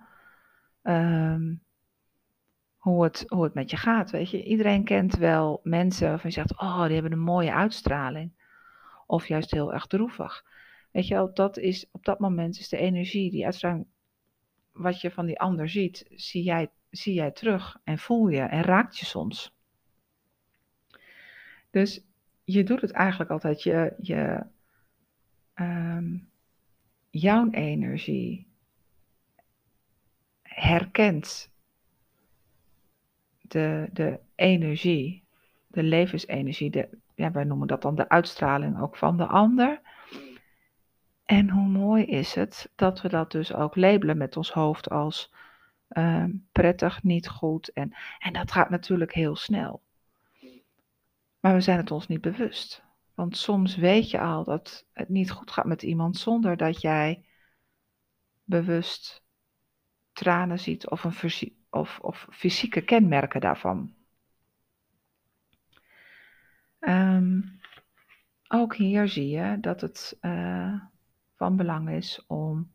um, 0.84 1.64
hoe, 2.84 3.04
het, 3.04 3.24
hoe 3.28 3.44
het 3.44 3.54
met 3.54 3.70
je 3.70 3.78
gaat. 3.78 4.12
Weet 4.12 4.30
je, 4.30 4.44
iedereen 4.44 4.84
kent 4.84 5.16
wel 5.16 5.60
mensen 5.64 6.10
waarvan 6.10 6.30
je 6.30 6.36
zegt: 6.36 6.60
Oh, 6.60 6.84
die 6.84 6.94
hebben 6.94 7.12
een 7.12 7.20
mooie 7.20 7.54
uitstraling. 7.54 8.32
Of 9.06 9.28
juist 9.28 9.52
heel 9.52 9.74
erg 9.74 9.86
droevig. 9.86 10.46
Weet 10.92 11.08
je, 11.08 11.32
dat, 11.34 11.58
is, 11.58 11.90
op 11.92 12.06
dat 12.06 12.20
moment 12.20 12.60
is 12.60 12.70
de 12.70 12.78
energie, 12.78 13.32
die 13.32 13.46
uitstraling 13.46 13.86
wat 14.72 15.02
je 15.02 15.12
van 15.12 15.26
die 15.26 15.40
ander 15.40 15.70
ziet, 15.70 16.06
zie 16.10 16.44
jij, 16.44 16.70
zie 16.90 17.14
jij 17.14 17.32
terug 17.32 17.80
en 17.84 17.98
voel 17.98 18.28
je 18.28 18.42
en 18.42 18.62
raakt 18.62 18.98
je 18.98 19.06
soms. 19.06 19.56
Dus 21.70 22.06
je 22.44 22.64
doet 22.64 22.82
het 22.82 22.92
eigenlijk 22.92 23.30
altijd, 23.30 23.64
je, 23.64 23.94
je 23.98 24.46
um, 25.56 26.30
jouw 27.10 27.50
energie 27.50 28.48
herkent 30.42 31.53
de, 33.54 33.90
de 33.94 34.20
energie, 34.36 35.24
de 35.68 35.84
levensenergie, 35.84 36.70
de, 36.70 36.90
ja, 37.16 37.32
wij 37.32 37.44
noemen 37.44 37.68
dat 37.68 37.82
dan 37.82 37.96
de 37.96 38.10
uitstraling 38.10 38.82
ook 38.82 38.96
van 38.98 39.18
de 39.18 39.26
ander. 39.26 39.82
En 41.26 41.50
hoe 41.50 41.68
mooi 41.68 42.06
is 42.06 42.34
het 42.34 42.72
dat 42.76 43.02
we 43.02 43.10
dat 43.10 43.32
dus 43.32 43.54
ook 43.54 43.76
labelen 43.76 44.18
met 44.18 44.38
ons 44.38 44.52
hoofd 44.52 44.90
als 44.90 45.34
uh, 45.90 46.26
prettig, 46.52 47.04
niet 47.04 47.30
goed. 47.30 47.70
En, 47.70 47.94
en 48.20 48.34
dat 48.34 48.52
gaat 48.52 48.70
natuurlijk 48.70 49.14
heel 49.14 49.36
snel. 49.36 49.82
Maar 51.40 51.54
we 51.54 51.62
zijn 51.62 51.78
het 51.78 51.92
ons 51.92 52.08
niet 52.08 52.22
bewust. 52.22 52.84
Want 53.14 53.38
soms 53.38 53.76
weet 53.76 54.10
je 54.10 54.20
al 54.20 54.44
dat 54.44 54.86
het 54.94 55.10
niet 55.10 55.32
goed 55.32 55.52
gaat 55.52 55.66
met 55.66 55.84
iemand 55.84 56.18
zonder 56.18 56.58
dat 56.58 56.82
jij 56.82 57.26
bewust 58.44 59.24
tranen 60.14 60.60
ziet 60.60 60.90
of, 60.90 61.04
een 61.04 61.12
of, 61.74 62.00
of 62.00 62.28
fysieke 62.32 62.82
kenmerken 62.82 63.42
daarvan. 63.42 63.94
Um, 66.80 67.60
ook 68.48 68.76
hier 68.76 69.08
zie 69.08 69.30
je 69.30 69.58
dat 69.60 69.82
het 69.82 70.18
uh, 70.22 70.74
van 71.36 71.56
belang 71.56 71.90
is 71.90 72.26
om 72.28 72.72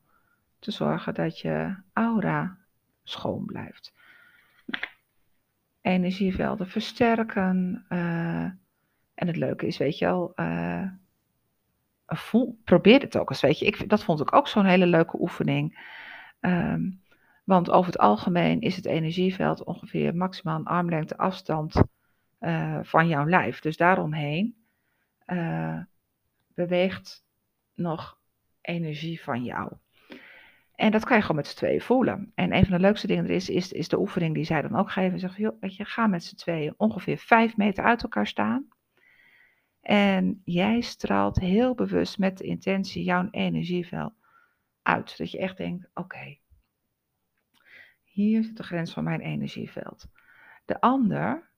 te 0.58 0.70
zorgen 0.70 1.14
dat 1.14 1.40
je 1.40 1.74
aura 1.92 2.58
schoon 3.02 3.44
blijft. 3.44 3.94
Energievelden 5.80 6.68
versterken. 6.68 7.84
Uh, 7.88 8.44
en 9.14 9.26
het 9.26 9.36
leuke 9.36 9.66
is, 9.66 9.76
weet 9.76 9.98
je 9.98 10.04
wel, 10.04 10.34
voel, 12.06 12.60
probeer 12.64 13.00
het 13.00 13.16
ook 13.16 13.30
eens, 13.30 13.40
weet 13.40 13.58
je. 13.58 13.66
Ik, 13.66 13.88
dat 13.88 14.04
vond 14.04 14.20
ik 14.20 14.34
ook 14.34 14.48
zo'n 14.48 14.64
hele 14.64 14.86
leuke 14.86 15.20
oefening. 15.20 15.78
Um, 16.40 17.00
want 17.48 17.70
over 17.70 17.92
het 17.92 18.00
algemeen 18.00 18.60
is 18.60 18.76
het 18.76 18.86
energieveld 18.86 19.64
ongeveer 19.64 20.16
maximaal 20.16 20.58
een 20.58 20.66
armlengte 20.66 21.16
afstand 21.16 21.82
uh, 22.40 22.78
van 22.82 23.08
jouw 23.08 23.28
lijf. 23.28 23.60
Dus 23.60 23.76
daaromheen 23.76 24.56
uh, 25.26 25.80
beweegt 26.54 27.24
nog 27.74 28.18
energie 28.60 29.22
van 29.22 29.44
jou. 29.44 29.72
En 30.74 30.90
dat 30.90 31.04
kan 31.04 31.16
je 31.16 31.22
gewoon 31.22 31.36
met 31.36 31.46
z'n 31.46 31.56
tweeën 31.56 31.80
voelen. 31.80 32.32
En 32.34 32.54
een 32.54 32.66
van 32.66 32.76
de 32.76 32.82
leukste 32.82 33.06
dingen 33.06 33.24
er 33.24 33.30
is, 33.30 33.48
is, 33.48 33.72
is 33.72 33.88
de 33.88 33.98
oefening 33.98 34.34
die 34.34 34.44
zij 34.44 34.62
dan 34.62 34.76
ook 34.76 34.90
geven. 34.90 35.18
Zeg, 35.18 35.36
joh, 35.36 35.60
weet 35.60 35.76
je, 35.76 35.84
ga 35.84 36.06
met 36.06 36.24
z'n 36.24 36.36
tweeën 36.36 36.74
ongeveer 36.76 37.18
vijf 37.18 37.56
meter 37.56 37.84
uit 37.84 38.02
elkaar 38.02 38.26
staan. 38.26 38.68
En 39.80 40.42
jij 40.44 40.80
straalt 40.80 41.38
heel 41.38 41.74
bewust 41.74 42.18
met 42.18 42.38
de 42.38 42.44
intentie 42.44 43.04
jouw 43.04 43.28
energieveld 43.30 44.12
uit. 44.82 45.18
Dat 45.18 45.30
je 45.30 45.38
echt 45.38 45.56
denkt, 45.56 45.88
oké, 45.94 46.38
hier 48.22 48.44
zit 48.44 48.56
de 48.56 48.62
grens 48.62 48.92
van 48.92 49.04
mijn 49.04 49.20
energieveld. 49.20 50.06
De 50.64 50.80
ander, 50.80 51.50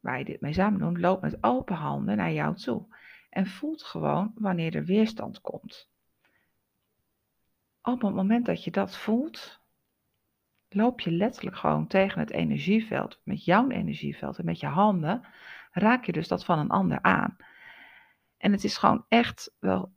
waar 0.00 0.18
je 0.18 0.24
dit 0.24 0.40
mee 0.40 0.52
samen 0.52 0.80
doet, 0.80 0.98
loopt 0.98 1.22
met 1.22 1.38
open 1.40 1.76
handen 1.76 2.16
naar 2.16 2.32
jou 2.32 2.56
toe. 2.56 2.96
En 3.30 3.46
voelt 3.46 3.82
gewoon 3.82 4.32
wanneer 4.34 4.74
er 4.74 4.84
weerstand 4.84 5.40
komt 5.40 5.90
op 7.82 8.02
het 8.02 8.14
moment 8.14 8.46
dat 8.46 8.64
je 8.64 8.70
dat 8.70 8.96
voelt, 8.96 9.60
loop 10.68 11.00
je 11.00 11.10
letterlijk 11.10 11.56
gewoon 11.56 11.86
tegen 11.86 12.20
het 12.20 12.30
energieveld, 12.30 13.20
met 13.24 13.44
jouw 13.44 13.68
energieveld 13.68 14.38
en 14.38 14.44
met 14.44 14.60
je 14.60 14.66
handen, 14.66 15.26
raak 15.72 16.04
je 16.04 16.12
dus 16.12 16.28
dat 16.28 16.44
van 16.44 16.58
een 16.58 16.70
ander 16.70 17.02
aan. 17.02 17.36
En 18.36 18.52
het 18.52 18.64
is 18.64 18.76
gewoon 18.76 19.04
echt 19.08 19.54
wel 19.58 19.92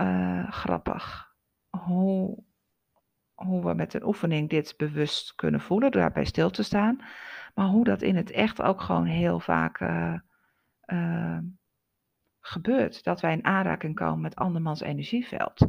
uh, 0.00 0.52
grappig 0.52 1.34
hoe, 1.70 2.44
hoe 3.36 3.64
we 3.64 3.74
met 3.74 3.94
een 3.94 4.06
oefening 4.06 4.50
dit 4.50 4.74
bewust 4.76 5.34
kunnen 5.34 5.60
voelen, 5.60 5.90
door 5.90 6.00
daarbij 6.00 6.24
stil 6.24 6.50
te 6.50 6.62
staan. 6.62 7.00
Maar 7.54 7.66
hoe 7.66 7.84
dat 7.84 8.02
in 8.02 8.16
het 8.16 8.30
echt 8.30 8.62
ook 8.62 8.80
gewoon 8.80 9.04
heel 9.04 9.40
vaak 9.40 9.80
uh, 9.80 10.14
uh, 10.86 11.38
gebeurt. 12.40 13.04
Dat 13.04 13.20
wij 13.20 13.32
in 13.32 13.44
aanraking 13.44 13.94
komen 13.94 14.20
met 14.20 14.36
andermans 14.36 14.80
energieveld. 14.80 15.66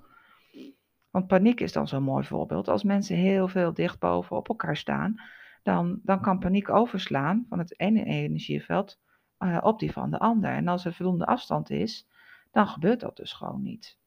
Want 1.09 1.27
paniek 1.27 1.59
is 1.59 1.71
dan 1.71 1.87
zo'n 1.87 2.03
mooi 2.03 2.25
voorbeeld. 2.25 2.67
Als 2.67 2.83
mensen 2.83 3.15
heel 3.15 3.47
veel 3.47 3.73
dicht 3.73 3.99
boven 3.99 4.35
op 4.37 4.47
elkaar 4.47 4.77
staan, 4.77 5.21
dan, 5.63 5.99
dan 6.03 6.21
kan 6.21 6.39
paniek 6.39 6.69
overslaan 6.69 7.45
van 7.49 7.59
het 7.59 7.79
ene 7.79 8.03
energieveld 8.03 8.99
uh, 9.39 9.57
op 9.61 9.79
die 9.79 9.91
van 9.91 10.11
de 10.11 10.19
ander. 10.19 10.51
En 10.51 10.67
als 10.67 10.85
er 10.85 10.93
voldoende 10.93 11.25
afstand 11.25 11.69
is, 11.69 12.07
dan 12.51 12.67
gebeurt 12.67 12.99
dat 12.99 13.15
dus 13.15 13.33
gewoon 13.33 13.63
niet. 13.63 13.97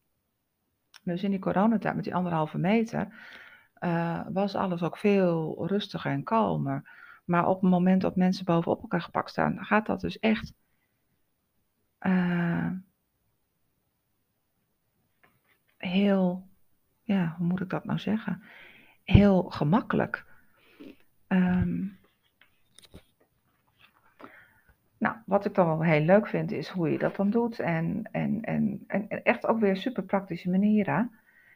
Dus 1.03 1.23
in 1.23 1.31
die 1.31 1.41
coronatijd 1.41 1.95
met 1.95 2.05
die 2.05 2.15
anderhalve 2.15 2.59
meter 2.59 3.09
uh, 3.81 4.21
was 4.33 4.55
alles 4.55 4.83
ook 4.83 4.97
veel 4.97 5.67
rustiger 5.67 6.11
en 6.11 6.23
kalmer. 6.23 6.99
Maar 7.25 7.47
op 7.47 7.61
het 7.61 7.71
moment 7.71 8.01
dat 8.01 8.17
mensen 8.17 8.45
bovenop 8.45 8.83
elkaar 8.83 9.03
gepakt 9.03 9.31
staan, 9.31 9.65
gaat 9.65 9.87
dat 9.87 10.01
dus 10.01 10.19
echt 10.19 10.53
uh, 12.01 12.71
heel, 15.77 16.49
ja, 17.03 17.35
hoe 17.39 17.47
moet 17.47 17.61
ik 17.61 17.71
dat 17.71 17.85
nou 17.85 17.99
zeggen? 17.99 18.43
Heel 19.05 19.43
gemakkelijk. 19.43 20.25
Um, 21.29 21.99
nou, 24.99 25.17
wat 25.27 25.45
ik 25.45 25.55
dan 25.55 25.67
wel 25.67 25.83
heel 25.83 26.05
leuk 26.05 26.27
vind, 26.27 26.53
is 26.53 26.69
hoe 26.69 26.91
je 26.91 26.99
dat 26.99 27.17
dan 27.17 27.31
doet. 27.31 27.59
En, 27.59 28.09
en, 28.13 28.45
en, 28.45 28.85
en 28.87 29.23
echt 29.23 29.47
ook 29.47 29.61
weer 29.61 29.77
super 29.77 30.03
praktische 30.03 30.51
manieren. 30.51 31.11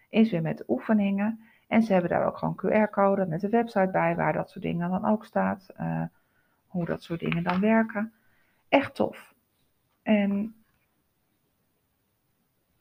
Is 0.08 0.30
weer 0.30 0.42
met 0.42 0.64
oefeningen. 0.68 1.40
En 1.66 1.82
ze 1.82 1.92
hebben 1.92 2.10
daar 2.10 2.26
ook 2.26 2.38
gewoon 2.38 2.56
QR-code 2.56 3.26
met 3.26 3.40
de 3.40 3.48
website 3.48 3.90
bij, 3.92 4.16
waar 4.16 4.32
dat 4.32 4.50
soort 4.50 4.64
dingen 4.64 4.90
dan 4.90 5.04
ook 5.04 5.24
staat. 5.24 5.70
Uh, 5.80 6.02
hoe 6.66 6.84
dat 6.84 7.02
soort 7.02 7.20
dingen 7.20 7.42
dan 7.42 7.60
werken. 7.60 8.12
Echt 8.68 8.94
tof. 8.94 9.34
En 10.02 10.54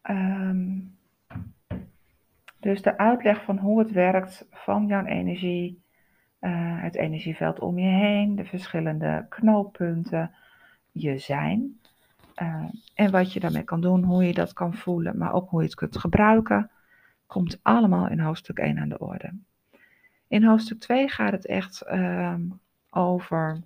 um, 0.10 0.98
dus 2.60 2.82
de 2.82 2.98
uitleg 2.98 3.44
van 3.44 3.58
hoe 3.58 3.80
het 3.80 3.92
werkt 3.92 4.48
van 4.52 4.88
jouw 4.88 5.06
energie, 5.06 5.84
uh, 6.40 6.82
het 6.82 6.96
energieveld 6.96 7.60
om 7.60 7.80
je 7.80 7.90
heen, 7.90 8.36
de 8.36 8.46
verschillende 8.46 9.26
knooppunten, 9.30 10.32
je 10.92 11.18
zijn. 11.18 11.80
Uh, 12.42 12.66
en 12.96 13.12
wat 13.12 13.34
je 13.34 13.40
daarmee 13.40 13.64
kan 13.64 13.82
doen, 13.82 14.04
hoe 14.04 14.24
je 14.24 14.34
dat 14.34 14.54
kan 14.54 14.74
voelen, 14.74 15.18
maar 15.18 15.34
ook 15.34 15.50
hoe 15.50 15.60
je 15.60 15.66
het 15.66 15.76
kunt 15.76 15.98
gebruiken, 15.98 16.72
komt 17.34 17.60
allemaal 17.62 18.10
in 18.10 18.20
hoofdstuk 18.20 18.60
1 18.60 18.80
aan 18.80 18.90
de 18.90 19.00
orde. 19.00 19.34
In 20.28 20.44
hoofdstuk 20.44 20.80
2 20.80 21.08
gaat 21.10 21.32
het 21.32 21.46
echt 21.46 21.84
uh, 21.88 22.36
over 22.90 23.62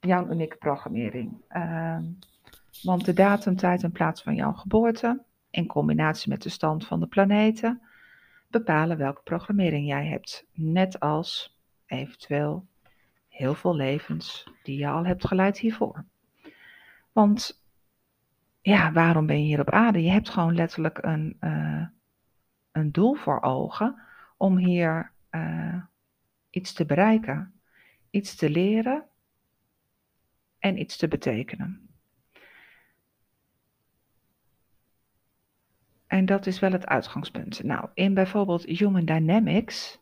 jouw 0.00 0.30
unieke 0.30 0.56
programmering. 0.56 1.42
Uh, 1.50 1.98
want 2.82 3.04
de 3.04 3.12
datum, 3.12 3.56
tijd 3.56 3.82
en 3.82 3.92
plaats 3.92 4.22
van 4.22 4.34
jouw 4.34 4.52
geboorte, 4.52 5.22
in 5.50 5.66
combinatie 5.66 6.30
met 6.30 6.42
de 6.42 6.48
stand 6.48 6.86
van 6.86 7.00
de 7.00 7.06
planeten, 7.06 7.82
bepalen 8.48 8.96
welke 8.96 9.22
programmering 9.22 9.86
jij 9.86 10.06
hebt. 10.06 10.46
Net 10.52 11.00
als 11.00 11.58
eventueel 11.86 12.66
heel 13.28 13.54
veel 13.54 13.76
levens 13.76 14.50
die 14.62 14.78
je 14.78 14.88
al 14.88 15.06
hebt 15.06 15.26
geleid 15.26 15.58
hiervoor. 15.58 16.04
Want 17.12 17.62
ja, 18.60 18.92
waarom 18.92 19.26
ben 19.26 19.38
je 19.38 19.46
hier 19.46 19.60
op 19.60 19.70
aarde? 19.70 20.02
Je 20.02 20.10
hebt 20.10 20.28
gewoon 20.28 20.54
letterlijk 20.54 20.98
een, 21.02 21.36
uh, 21.40 21.86
een 22.74 22.92
doel 22.92 23.14
voor 23.14 23.42
ogen 23.42 24.02
om 24.36 24.56
hier 24.56 25.12
uh, 25.30 25.82
iets 26.50 26.72
te 26.72 26.84
bereiken, 26.84 27.60
iets 28.10 28.36
te 28.36 28.50
leren 28.50 29.04
en 30.58 30.78
iets 30.78 30.96
te 30.96 31.08
betekenen. 31.08 31.88
En 36.06 36.26
dat 36.26 36.46
is 36.46 36.58
wel 36.58 36.72
het 36.72 36.86
uitgangspunt. 36.86 37.62
Nou, 37.62 37.88
in 37.94 38.14
bijvoorbeeld 38.14 38.64
Human 38.64 39.04
Dynamics 39.04 40.00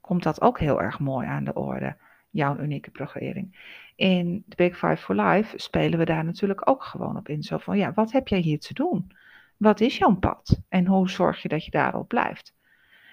komt 0.00 0.22
dat 0.22 0.40
ook 0.40 0.58
heel 0.58 0.82
erg 0.82 0.98
mooi 0.98 1.26
aan 1.26 1.44
de 1.44 1.54
orde 1.54 1.96
jouw 2.30 2.58
unieke 2.58 2.90
programmering. 2.90 3.74
In 3.96 4.44
The 4.48 4.56
Big 4.56 4.78
Five 4.78 4.96
for 4.96 5.14
Life 5.14 5.58
spelen 5.58 5.98
we 5.98 6.04
daar 6.04 6.24
natuurlijk 6.24 6.68
ook 6.68 6.82
gewoon 6.82 7.16
op 7.16 7.28
in. 7.28 7.42
Zo 7.42 7.58
van, 7.58 7.78
ja, 7.78 7.92
wat 7.92 8.12
heb 8.12 8.28
jij 8.28 8.38
hier 8.38 8.60
te 8.60 8.74
doen? 8.74 9.12
Wat 9.56 9.80
is 9.80 9.98
jouw 9.98 10.14
pad? 10.14 10.60
En 10.68 10.86
hoe 10.86 11.10
zorg 11.10 11.42
je 11.42 11.48
dat 11.48 11.64
je 11.64 11.70
daarop 11.70 12.08
blijft? 12.08 12.54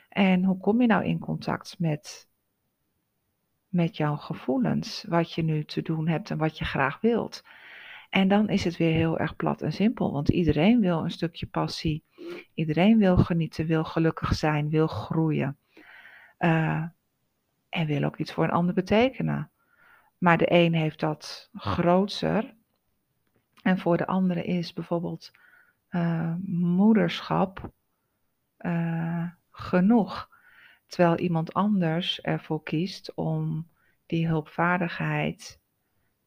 En 0.09 0.43
hoe 0.43 0.57
kom 0.57 0.81
je 0.81 0.87
nou 0.87 1.05
in 1.05 1.19
contact 1.19 1.75
met, 1.79 2.29
met 3.67 3.97
jouw 3.97 4.15
gevoelens? 4.15 5.05
Wat 5.07 5.33
je 5.33 5.43
nu 5.43 5.65
te 5.65 5.81
doen 5.81 6.07
hebt 6.07 6.29
en 6.29 6.37
wat 6.37 6.57
je 6.57 6.65
graag 6.65 7.01
wilt. 7.01 7.43
En 8.09 8.27
dan 8.27 8.49
is 8.49 8.63
het 8.63 8.77
weer 8.77 8.93
heel 8.93 9.19
erg 9.19 9.35
plat 9.35 9.61
en 9.61 9.73
simpel, 9.73 10.11
want 10.11 10.29
iedereen 10.29 10.79
wil 10.79 11.03
een 11.03 11.11
stukje 11.11 11.45
passie. 11.45 12.03
Iedereen 12.53 12.97
wil 12.97 13.17
genieten, 13.17 13.65
wil 13.65 13.83
gelukkig 13.83 14.35
zijn, 14.35 14.69
wil 14.69 14.87
groeien. 14.87 15.57
Uh, 16.39 16.83
en 17.69 17.85
wil 17.85 18.03
ook 18.03 18.17
iets 18.17 18.33
voor 18.33 18.43
een 18.43 18.51
ander 18.51 18.73
betekenen. 18.73 19.51
Maar 20.17 20.37
de 20.37 20.51
een 20.51 20.73
heeft 20.73 20.99
dat 20.99 21.49
grootser. 21.53 22.55
En 23.61 23.77
voor 23.77 23.97
de 23.97 24.07
andere 24.07 24.43
is 24.43 24.73
bijvoorbeeld 24.73 25.31
uh, 25.95 26.33
moederschap 26.45 27.71
uh, 28.59 29.25
genoeg. 29.51 30.29
Terwijl 30.87 31.17
iemand 31.17 31.53
anders 31.53 32.21
ervoor 32.21 32.63
kiest 32.63 33.13
om 33.13 33.67
die 34.05 34.27
hulpvaardigheid 34.27 35.59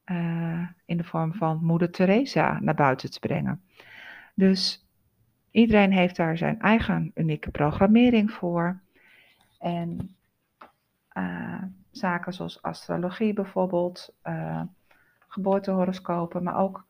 uh, 0.04 0.68
in 0.84 0.96
de 0.96 1.04
vorm 1.04 1.34
van 1.34 1.64
moeder 1.64 1.90
Teresa 1.90 2.58
naar 2.60 2.74
buiten 2.74 3.10
te 3.10 3.18
brengen. 3.18 3.62
Dus 4.34 4.86
iedereen 5.50 5.92
heeft 5.92 6.16
daar 6.16 6.36
zijn 6.36 6.60
eigen 6.60 7.10
unieke 7.14 7.50
programmering 7.50 8.30
voor. 8.30 8.80
En 9.58 10.16
zaken 11.90 12.32
zoals 12.32 12.62
astrologie 12.62 13.32
bijvoorbeeld, 13.32 14.14
geboortehoroscopen, 15.28 16.42
maar 16.42 16.56
ook 16.56 16.85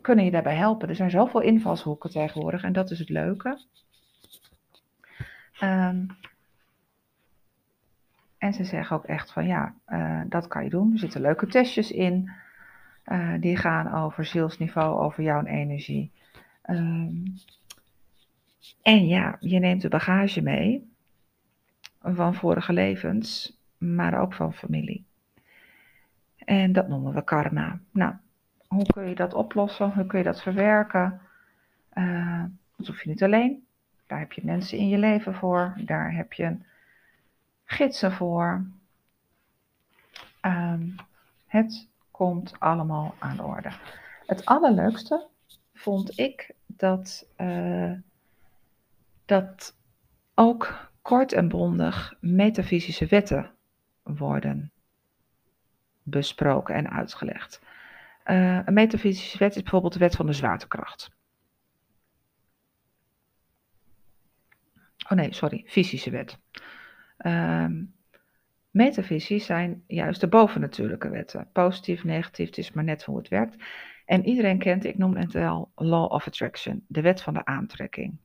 kunnen 0.00 0.24
je 0.24 0.30
daarbij 0.30 0.56
helpen. 0.56 0.88
Er 0.88 0.94
zijn 0.94 1.10
zoveel 1.10 1.40
invalshoeken 1.40 2.10
tegenwoordig 2.10 2.62
en 2.62 2.72
dat 2.72 2.90
is 2.90 2.98
het 2.98 3.08
leuke. 3.08 3.58
Um, 5.62 6.06
en 8.38 8.52
ze 8.52 8.64
zeggen 8.64 8.96
ook 8.96 9.04
echt 9.04 9.32
van 9.32 9.46
ja, 9.46 9.74
uh, 9.88 10.20
dat 10.28 10.46
kan 10.46 10.64
je 10.64 10.70
doen. 10.70 10.92
Er 10.92 10.98
zitten 10.98 11.20
leuke 11.20 11.46
testjes 11.46 11.90
in. 11.90 12.30
Uh, 13.06 13.34
die 13.40 13.56
gaan 13.56 13.92
over 13.92 14.24
zielsniveau, 14.24 15.00
over 15.00 15.22
jouw 15.22 15.44
energie. 15.44 16.12
Um, 16.70 17.22
en 18.82 19.06
ja, 19.06 19.36
je 19.40 19.58
neemt 19.58 19.82
de 19.82 19.88
bagage 19.88 20.42
mee 20.42 20.92
van 22.02 22.34
vorige 22.34 22.72
levens, 22.72 23.58
maar 23.78 24.20
ook 24.20 24.34
van 24.34 24.54
familie. 24.54 25.04
En 26.36 26.72
dat 26.72 26.88
noemen 26.88 27.14
we 27.14 27.24
karma. 27.24 27.80
Nou, 27.90 28.14
hoe 28.68 28.86
kun 28.86 29.08
je 29.08 29.14
dat 29.14 29.34
oplossen? 29.34 29.92
Hoe 29.92 30.06
kun 30.06 30.18
je 30.18 30.24
dat 30.24 30.42
verwerken? 30.42 31.20
Uh, 31.94 32.44
dat 32.76 32.86
hoef 32.86 33.02
je 33.02 33.08
niet 33.08 33.22
alleen. 33.22 33.66
Daar 34.06 34.18
heb 34.18 34.32
je 34.32 34.44
mensen 34.44 34.78
in 34.78 34.88
je 34.88 34.98
leven 34.98 35.34
voor. 35.34 35.74
Daar 35.76 36.12
heb 36.12 36.32
je 36.32 36.56
gidsen 37.64 38.12
voor. 38.12 38.66
Um, 40.42 40.94
het 41.46 41.88
komt 42.10 42.60
allemaal 42.60 43.14
aan 43.18 43.36
de 43.36 43.42
orde. 43.42 43.70
Het 44.26 44.44
allerleukste 44.44 45.26
vond 45.74 46.18
ik 46.18 46.54
dat, 46.66 47.26
uh, 47.36 47.92
dat 49.24 49.76
ook 50.34 50.90
kort 51.02 51.32
en 51.32 51.48
bondig 51.48 52.14
metafysische 52.20 53.06
wetten 53.06 53.50
worden 54.02 54.72
besproken 56.02 56.74
en 56.74 56.90
uitgelegd. 56.90 57.60
Uh, 58.30 58.60
een 58.64 58.74
metafysische 58.74 59.38
wet 59.38 59.56
is 59.56 59.62
bijvoorbeeld 59.62 59.92
de 59.92 59.98
wet 59.98 60.16
van 60.16 60.26
de 60.26 60.32
zwaartekracht. 60.32 61.10
Oh 65.10 65.16
nee, 65.16 65.34
sorry, 65.34 65.64
fysische 65.66 66.10
wet. 66.10 66.38
Metafysisch 68.70 69.44
zijn 69.44 69.84
juist 69.86 70.20
de 70.20 70.28
bovennatuurlijke 70.28 71.08
wetten. 71.08 71.48
Positief, 71.52 72.04
negatief, 72.04 72.46
het 72.46 72.58
is 72.58 72.72
maar 72.72 72.84
net 72.84 73.04
hoe 73.04 73.18
het 73.18 73.28
werkt. 73.28 73.64
En 74.04 74.24
iedereen 74.24 74.58
kent, 74.58 74.84
ik 74.84 74.98
noem 74.98 75.16
het 75.16 75.32
wel, 75.32 75.72
Law 75.74 76.12
of 76.12 76.26
Attraction, 76.26 76.84
de 76.88 77.00
wet 77.00 77.22
van 77.22 77.34
de 77.34 77.44
aantrekking. 77.44 78.18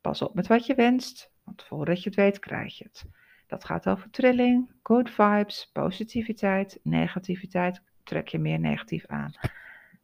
Pas 0.00 0.22
op 0.22 0.34
met 0.34 0.46
wat 0.46 0.66
je 0.66 0.74
wenst, 0.74 1.32
want 1.44 1.62
voordat 1.62 2.02
je 2.02 2.08
het 2.08 2.18
weet, 2.18 2.38
krijg 2.38 2.78
je 2.78 2.84
het. 2.84 3.04
Dat 3.46 3.64
gaat 3.64 3.88
over 3.88 4.10
trilling, 4.10 4.70
good 4.82 5.10
vibes, 5.10 5.70
positiviteit, 5.72 6.78
negativiteit. 6.82 7.82
Trek 8.06 8.28
je 8.28 8.38
meer 8.38 8.58
negatief 8.58 9.06
aan. 9.06 9.32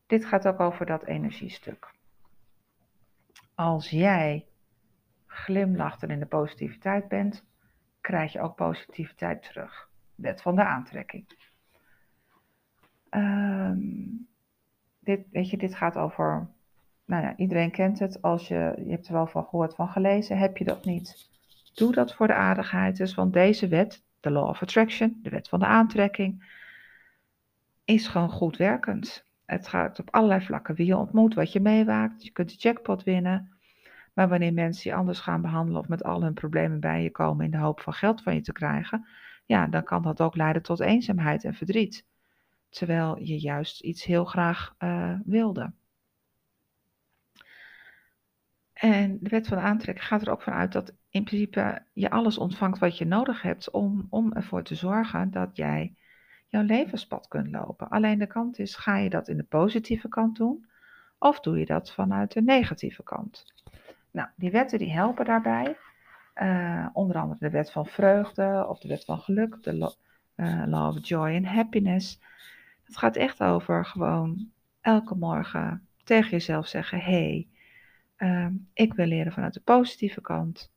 Dit 0.07 0.25
gaat 0.25 0.47
ook 0.47 0.61
over 0.61 0.87
dat 0.87 1.05
energiestuk. 1.05 1.91
Als 3.55 3.91
jij 3.91 4.47
glimlacht 5.27 6.03
en 6.03 6.11
in 6.11 6.19
de 6.19 6.27
positiviteit 6.27 7.09
bent, 7.09 7.45
krijg 8.01 8.33
je 8.33 8.41
ook 8.41 8.55
positiviteit 8.55 9.43
terug. 9.43 9.89
Wet 10.15 10.43
van 10.43 10.55
de 10.55 10.65
aantrekking. 10.65 11.51
Um, 13.11 14.29
dit, 14.99 15.27
weet 15.31 15.51
je, 15.51 15.57
dit 15.57 15.75
gaat 15.75 15.97
over, 15.97 16.49
nou 17.05 17.23
ja, 17.23 17.37
iedereen 17.37 17.71
kent 17.71 17.99
het. 17.99 18.23
Als 18.23 18.49
je, 18.49 18.75
je 18.85 18.91
hebt 18.91 19.07
er 19.07 19.13
wel 19.13 19.27
van 19.27 19.45
gehoord, 19.45 19.75
van 19.75 19.89
gelezen, 19.89 20.39
heb 20.39 20.57
je 20.57 20.65
dat 20.65 20.85
niet? 20.85 21.31
Doe 21.75 21.93
dat 21.93 22.15
voor 22.15 22.27
de 22.27 22.35
aardigheid 22.35 22.97
dus, 22.97 23.15
want 23.15 23.33
deze 23.33 23.69
wet, 23.69 24.05
de 24.21 24.31
Law 24.31 24.49
of 24.49 24.63
Attraction, 24.63 25.19
de 25.23 25.31
wet 25.31 25.49
van 25.49 25.59
de 25.59 25.67
aantrekking, 25.67 26.61
is 27.85 28.09
gewoon 28.09 28.31
goed 28.31 28.57
werkend. 28.57 29.27
Het 29.45 29.69
gaat 29.69 29.99
op 29.99 30.11
allerlei 30.11 30.45
vlakken. 30.45 30.75
Wie 30.75 30.87
je 30.87 30.97
ontmoet, 30.97 31.35
wat 31.35 31.53
je 31.53 31.61
meewaakt. 31.61 32.25
Je 32.25 32.31
kunt 32.31 32.49
de 32.51 32.57
jackpot 32.57 33.03
winnen. 33.03 33.57
Maar 34.15 34.29
wanneer 34.29 34.53
mensen 34.53 34.91
je 34.91 34.97
anders 34.97 35.21
gaan 35.21 35.43
behandelen 35.43 35.81
of 35.81 35.89
met 35.89 36.05
al 36.05 36.23
hun 36.23 36.35
problemen 36.35 36.81
bij 36.81 37.03
je 37.03 37.11
komen 37.11 37.45
in 37.45 37.51
de 37.51 37.57
hoop 37.57 37.81
van 37.81 37.93
geld 37.93 38.23
van 38.23 38.35
je 38.35 38.41
te 38.41 38.53
krijgen, 38.53 39.07
ja, 39.47 39.67
dan 39.67 39.85
kan 39.85 40.03
dat 40.03 40.21
ook 40.21 40.37
leiden 40.37 40.63
tot 40.63 40.81
eenzaamheid 40.81 41.45
en 41.45 41.55
verdriet. 41.55 42.07
Terwijl 42.69 43.19
je 43.19 43.41
juist 43.41 43.81
iets 43.81 44.05
heel 44.05 44.25
graag 44.25 44.75
uh, 44.79 45.19
wilde. 45.25 45.73
En 48.73 49.19
de 49.21 49.29
wet 49.29 49.47
van 49.47 49.59
aantrekking 49.59 50.07
gaat 50.07 50.23
er 50.23 50.31
ook 50.31 50.43
vanuit 50.43 50.73
dat 50.73 50.95
in 51.09 51.25
principe 51.25 51.87
je 51.93 52.11
alles 52.11 52.39
ontvangt 52.39 52.79
wat 52.79 52.99
je 52.99 53.05
nodig 53.05 53.43
hebt 53.43 53.71
om, 53.71 54.07
om 54.11 54.33
ervoor 54.33 54.63
te 54.63 54.75
zorgen 54.75 55.31
dat 55.31 55.57
jij 55.57 55.97
jouw 56.53 56.63
levenspad 56.63 57.29
kunt 57.29 57.51
lopen. 57.51 57.89
Alleen 57.89 58.19
de 58.19 58.27
kant 58.27 58.59
is, 58.59 58.75
ga 58.75 58.97
je 58.97 59.11
dat 59.11 59.29
in 59.29 59.37
de 59.37 59.43
positieve 59.43 60.09
kant 60.09 60.37
doen 60.37 60.67
of 61.19 61.41
doe 61.41 61.59
je 61.59 61.67
dat 61.67 61.93
vanuit 61.93 62.33
de 62.33 62.43
negatieve 62.43 63.03
kant? 63.03 63.45
Nou, 64.11 64.29
die 64.37 64.51
wetten 64.51 64.79
die 64.79 64.93
helpen 64.93 65.25
daarbij. 65.25 65.77
Uh, 66.35 66.87
onder 66.93 67.17
andere 67.17 67.39
de 67.41 67.51
wet 67.51 67.71
van 67.71 67.87
vreugde 67.87 68.67
of 68.69 68.81
de 68.81 68.89
wet 68.89 69.05
van 69.05 69.19
geluk, 69.19 69.63
de 69.63 69.75
law, 69.75 69.93
uh, 70.37 70.63
law 70.67 70.97
of 70.97 71.07
joy 71.09 71.37
and 71.37 71.47
happiness. 71.47 72.21
Het 72.83 72.97
gaat 72.97 73.17
echt 73.17 73.43
over 73.43 73.87
gewoon 73.87 74.51
elke 74.81 75.15
morgen 75.15 75.87
tegen 76.05 76.31
jezelf 76.31 76.67
zeggen: 76.67 76.99
hey, 76.99 77.49
uh, 78.19 78.47
ik 78.73 78.95
wil 78.95 79.07
leren 79.07 79.33
vanuit 79.33 79.55
de 79.55 79.61
positieve 79.61 80.21
kant. 80.21 80.73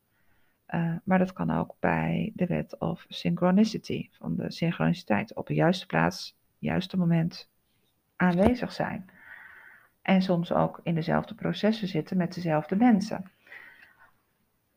Uh, 0.69 0.95
maar 1.03 1.19
dat 1.19 1.33
kan 1.33 1.51
ook 1.51 1.75
bij 1.79 2.31
de 2.35 2.45
wet 2.45 2.79
of 2.79 3.05
synchronicity, 3.07 4.09
van 4.11 4.35
de 4.35 4.51
synchroniciteit. 4.51 5.33
Op 5.33 5.47
de 5.47 5.53
juiste 5.53 5.85
plaats, 5.85 6.37
juiste 6.57 6.97
moment 6.97 7.49
aanwezig 8.15 8.71
zijn. 8.71 9.09
En 10.01 10.21
soms 10.21 10.51
ook 10.51 10.79
in 10.83 10.95
dezelfde 10.95 11.35
processen 11.35 11.87
zitten 11.87 12.17
met 12.17 12.33
dezelfde 12.33 12.75
mensen. 12.75 13.31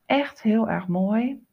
Echt 0.06 0.42
heel 0.42 0.68
erg 0.68 0.86
mooi. 0.86 1.46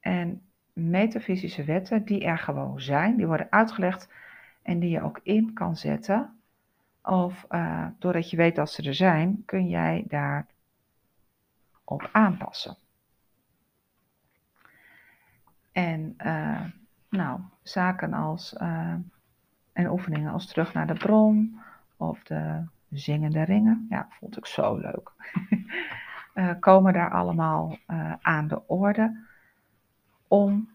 En 0.00 0.42
metafysische 0.72 1.64
wetten 1.64 2.04
die 2.04 2.24
er 2.24 2.38
gewoon 2.38 2.80
zijn, 2.80 3.16
die 3.16 3.26
worden 3.26 3.52
uitgelegd 3.52 4.08
en 4.62 4.78
die 4.78 4.90
je 4.90 5.02
ook 5.02 5.20
in 5.22 5.52
kan 5.52 5.76
zetten. 5.76 6.40
Of 7.02 7.46
uh, 7.50 7.86
doordat 7.98 8.30
je 8.30 8.36
weet 8.36 8.56
dat 8.56 8.70
ze 8.70 8.82
er 8.82 8.94
zijn, 8.94 9.42
kun 9.44 9.68
jij 9.68 10.04
daar 10.08 10.46
op 11.88 12.08
aanpassen. 12.12 12.76
En 15.72 16.14
uh, 16.18 16.64
nou, 17.08 17.40
zaken 17.62 18.12
als 18.12 18.54
uh, 18.60 18.94
en 19.72 19.90
oefeningen 19.90 20.32
als 20.32 20.46
terug 20.46 20.72
naar 20.72 20.86
de 20.86 20.94
bron 20.94 21.60
of 21.96 22.22
de 22.22 22.64
zingende 22.90 23.42
ringen, 23.42 23.86
ja, 23.88 24.08
vond 24.10 24.36
ik 24.36 24.46
zo 24.46 24.76
leuk. 24.76 25.12
uh, 26.34 26.52
komen 26.60 26.92
daar 26.92 27.10
allemaal 27.10 27.78
aan 28.20 28.48
de 28.48 28.66
orde 28.66 29.24
om 30.28 30.68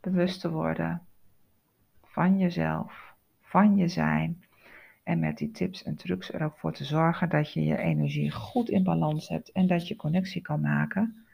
bewust 0.00 0.40
te 0.40 0.50
worden 0.50 1.06
van 2.04 2.38
jezelf, 2.38 3.14
van 3.40 3.76
je 3.76 3.88
zijn. 3.88 4.44
En 5.06 5.18
met 5.18 5.38
die 5.38 5.50
tips 5.50 5.82
en 5.82 5.96
trucs 5.96 6.32
er 6.32 6.42
ook 6.42 6.58
voor 6.58 6.72
te 6.72 6.84
zorgen 6.84 7.28
dat 7.28 7.52
je 7.52 7.64
je 7.64 7.78
energie 7.78 8.30
goed 8.30 8.68
in 8.68 8.82
balans 8.82 9.28
hebt 9.28 9.52
en 9.52 9.66
dat 9.66 9.88
je 9.88 9.96
connectie 9.96 10.42
kan 10.42 10.60
maken 10.60 11.26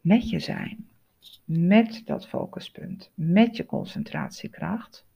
met 0.00 0.30
je 0.30 0.38
zijn, 0.38 0.88
met 1.44 2.02
dat 2.04 2.28
focuspunt, 2.28 3.10
met 3.14 3.56
je 3.56 3.66
concentratiekracht, 3.66 5.06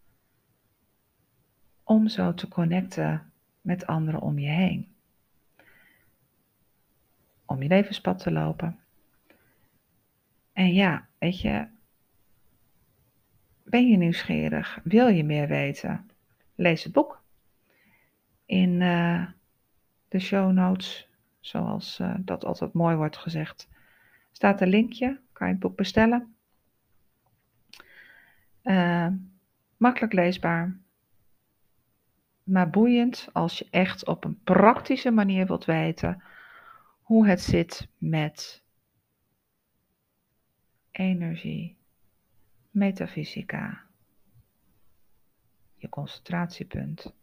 om 1.83 2.09
zo 2.09 2.35
te 2.35 2.49
connecten 2.49 3.33
met 3.61 3.87
anderen 3.87 4.21
om 4.21 4.39
je 4.39 4.51
heen. 4.51 4.89
Om 7.45 7.63
je 7.63 7.69
levenspad 7.69 8.19
te 8.19 8.31
lopen. 8.31 8.79
En 10.53 10.73
ja, 10.73 11.07
weet 11.19 11.41
je, 11.41 11.67
ben 13.65 13.89
je 13.89 13.97
nieuwsgierig? 13.97 14.81
Wil 14.85 15.09
je 15.09 15.25
meer 15.25 15.49
weten? 15.49 16.11
Lees 16.57 16.85
het 16.85 16.93
boek. 16.93 17.23
In 18.47 18.81
uh, 18.81 19.27
de 20.09 20.19
show 20.19 20.53
notes, 20.53 21.09
zoals 21.41 21.99
uh, 22.01 22.15
dat 22.19 22.45
altijd 22.45 22.73
mooi 22.73 22.97
wordt 22.97 23.17
gezegd, 23.17 23.69
staat 24.33 24.61
een 24.61 24.69
linkje. 24.69 25.21
Kan 25.33 25.47
je 25.47 25.53
het 25.53 25.63
boek 25.63 25.77
bestellen. 25.77 26.35
Uh, 28.63 29.09
makkelijk 29.77 30.13
leesbaar. 30.13 30.77
Maar 32.43 32.71
boeiend 32.71 33.29
als 33.33 33.59
je 33.59 33.67
echt 33.71 34.07
op 34.07 34.25
een 34.25 34.41
praktische 34.45 35.11
manier 35.11 35.47
wilt 35.47 35.65
weten 35.65 36.23
hoe 37.03 37.27
het 37.27 37.41
zit 37.41 37.89
met 37.99 38.63
energie, 40.91 41.77
metafysica, 42.71 43.86
concentratiepunt, 45.89 47.15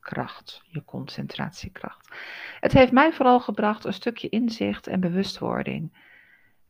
kracht, 0.00 0.62
je 0.66 0.84
concentratiekracht. 0.84 2.08
Het 2.60 2.72
heeft 2.72 2.92
mij 2.92 3.12
vooral 3.12 3.40
gebracht 3.40 3.84
een 3.84 3.92
stukje 3.92 4.28
inzicht 4.28 4.86
en 4.86 5.00
bewustwording. 5.00 6.10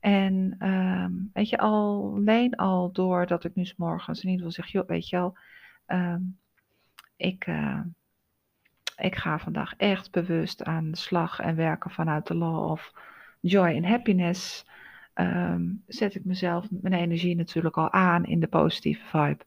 En 0.01 0.67
um, 0.69 1.31
weet 1.33 1.49
je, 1.49 1.59
alleen 1.59 2.55
al 2.55 2.93
doordat 2.93 3.45
ik 3.45 3.55
nu 3.55 3.65
s 3.65 3.77
morgens 3.77 4.23
in 4.23 4.31
ieder 4.31 4.47
geval 4.47 4.65
zeg, 4.65 4.73
joh, 4.73 4.89
weet 4.89 5.09
je 5.09 5.17
wel, 5.17 5.39
um, 5.87 6.39
ik, 7.17 7.47
uh, 7.47 7.81
ik 8.97 9.17
ga 9.17 9.39
vandaag 9.39 9.75
echt 9.77 10.11
bewust 10.11 10.65
aan 10.65 10.91
de 10.91 10.97
slag 10.97 11.41
en 11.41 11.57
werken 11.57 11.91
vanuit 11.91 12.27
de 12.27 12.35
law 12.35 12.71
of 12.71 12.93
joy 13.41 13.75
and 13.75 13.85
happiness. 13.85 14.67
Um, 15.15 15.83
zet 15.87 16.15
ik 16.15 16.25
mezelf, 16.25 16.67
mijn 16.71 16.95
energie 16.95 17.37
natuurlijk 17.37 17.77
al 17.77 17.93
aan 17.93 18.25
in 18.25 18.41
de 18.41 18.47
positieve 18.47 19.07
vibe. 19.07 19.45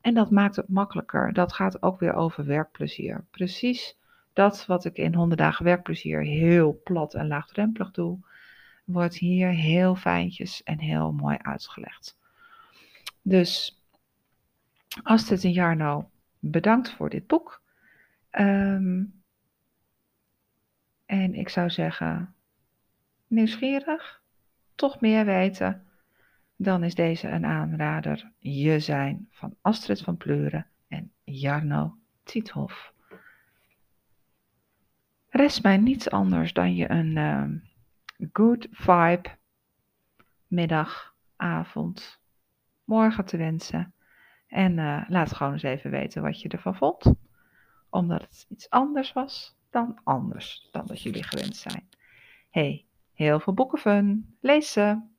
En 0.00 0.14
dat 0.14 0.30
maakt 0.30 0.56
het 0.56 0.68
makkelijker. 0.68 1.32
Dat 1.32 1.52
gaat 1.52 1.82
ook 1.82 2.00
weer 2.00 2.14
over 2.14 2.44
werkplezier. 2.44 3.24
Precies 3.30 3.96
dat 4.32 4.66
wat 4.66 4.84
ik 4.84 4.96
in 4.96 5.14
100 5.14 5.40
dagen 5.40 5.64
werkplezier 5.64 6.22
heel 6.22 6.80
plat 6.84 7.14
en 7.14 7.26
laagdrempelig 7.26 7.90
doe, 7.90 8.18
wordt 8.84 9.16
hier 9.16 9.48
heel 9.48 9.94
fijntjes 9.94 10.62
en 10.62 10.78
heel 10.78 11.12
mooi 11.12 11.36
uitgelegd. 11.42 12.18
Dus 13.22 13.80
Astrid 15.02 15.44
en 15.44 15.52
Jarno, 15.52 16.10
bedankt 16.38 16.90
voor 16.90 17.10
dit 17.10 17.26
boek. 17.26 17.62
Um, 18.30 19.22
en 21.06 21.34
ik 21.34 21.48
zou 21.48 21.70
zeggen, 21.70 22.34
nieuwsgierig, 23.26 24.21
toch 24.74 25.00
meer 25.00 25.24
weten, 25.24 25.86
dan 26.56 26.84
is 26.84 26.94
deze 26.94 27.28
een 27.28 27.46
aanrader. 27.46 28.32
Je 28.38 28.80
zijn 28.80 29.28
van 29.30 29.56
Astrid 29.60 30.00
van 30.00 30.16
Pleuren 30.16 30.66
en 30.88 31.12
Jarno 31.24 31.98
Tiethoff. 32.22 32.92
Rest 35.28 35.62
mij 35.62 35.76
niets 35.76 36.10
anders 36.10 36.52
dan 36.52 36.74
je 36.74 36.90
een 36.90 37.16
uh, 37.16 38.28
good 38.32 38.66
vibe 38.70 39.28
middag, 40.46 41.14
avond, 41.36 42.20
morgen 42.84 43.24
te 43.24 43.36
wensen. 43.36 43.94
En 44.46 44.78
uh, 44.78 45.04
laat 45.08 45.34
gewoon 45.34 45.52
eens 45.52 45.62
even 45.62 45.90
weten 45.90 46.22
wat 46.22 46.40
je 46.40 46.48
ervan 46.48 46.76
vond. 46.76 47.12
Omdat 47.90 48.22
het 48.22 48.46
iets 48.48 48.70
anders 48.70 49.12
was 49.12 49.56
dan 49.70 50.00
anders 50.04 50.68
dan 50.70 50.86
dat 50.86 51.02
jullie 51.02 51.22
gewend 51.22 51.56
zijn. 51.56 51.88
Hey, 52.50 52.86
Heel 53.22 53.40
veel 53.40 53.54
boeken 53.54 53.78
fun. 53.78 54.36
Lees 54.40 54.72
ze! 54.72 55.11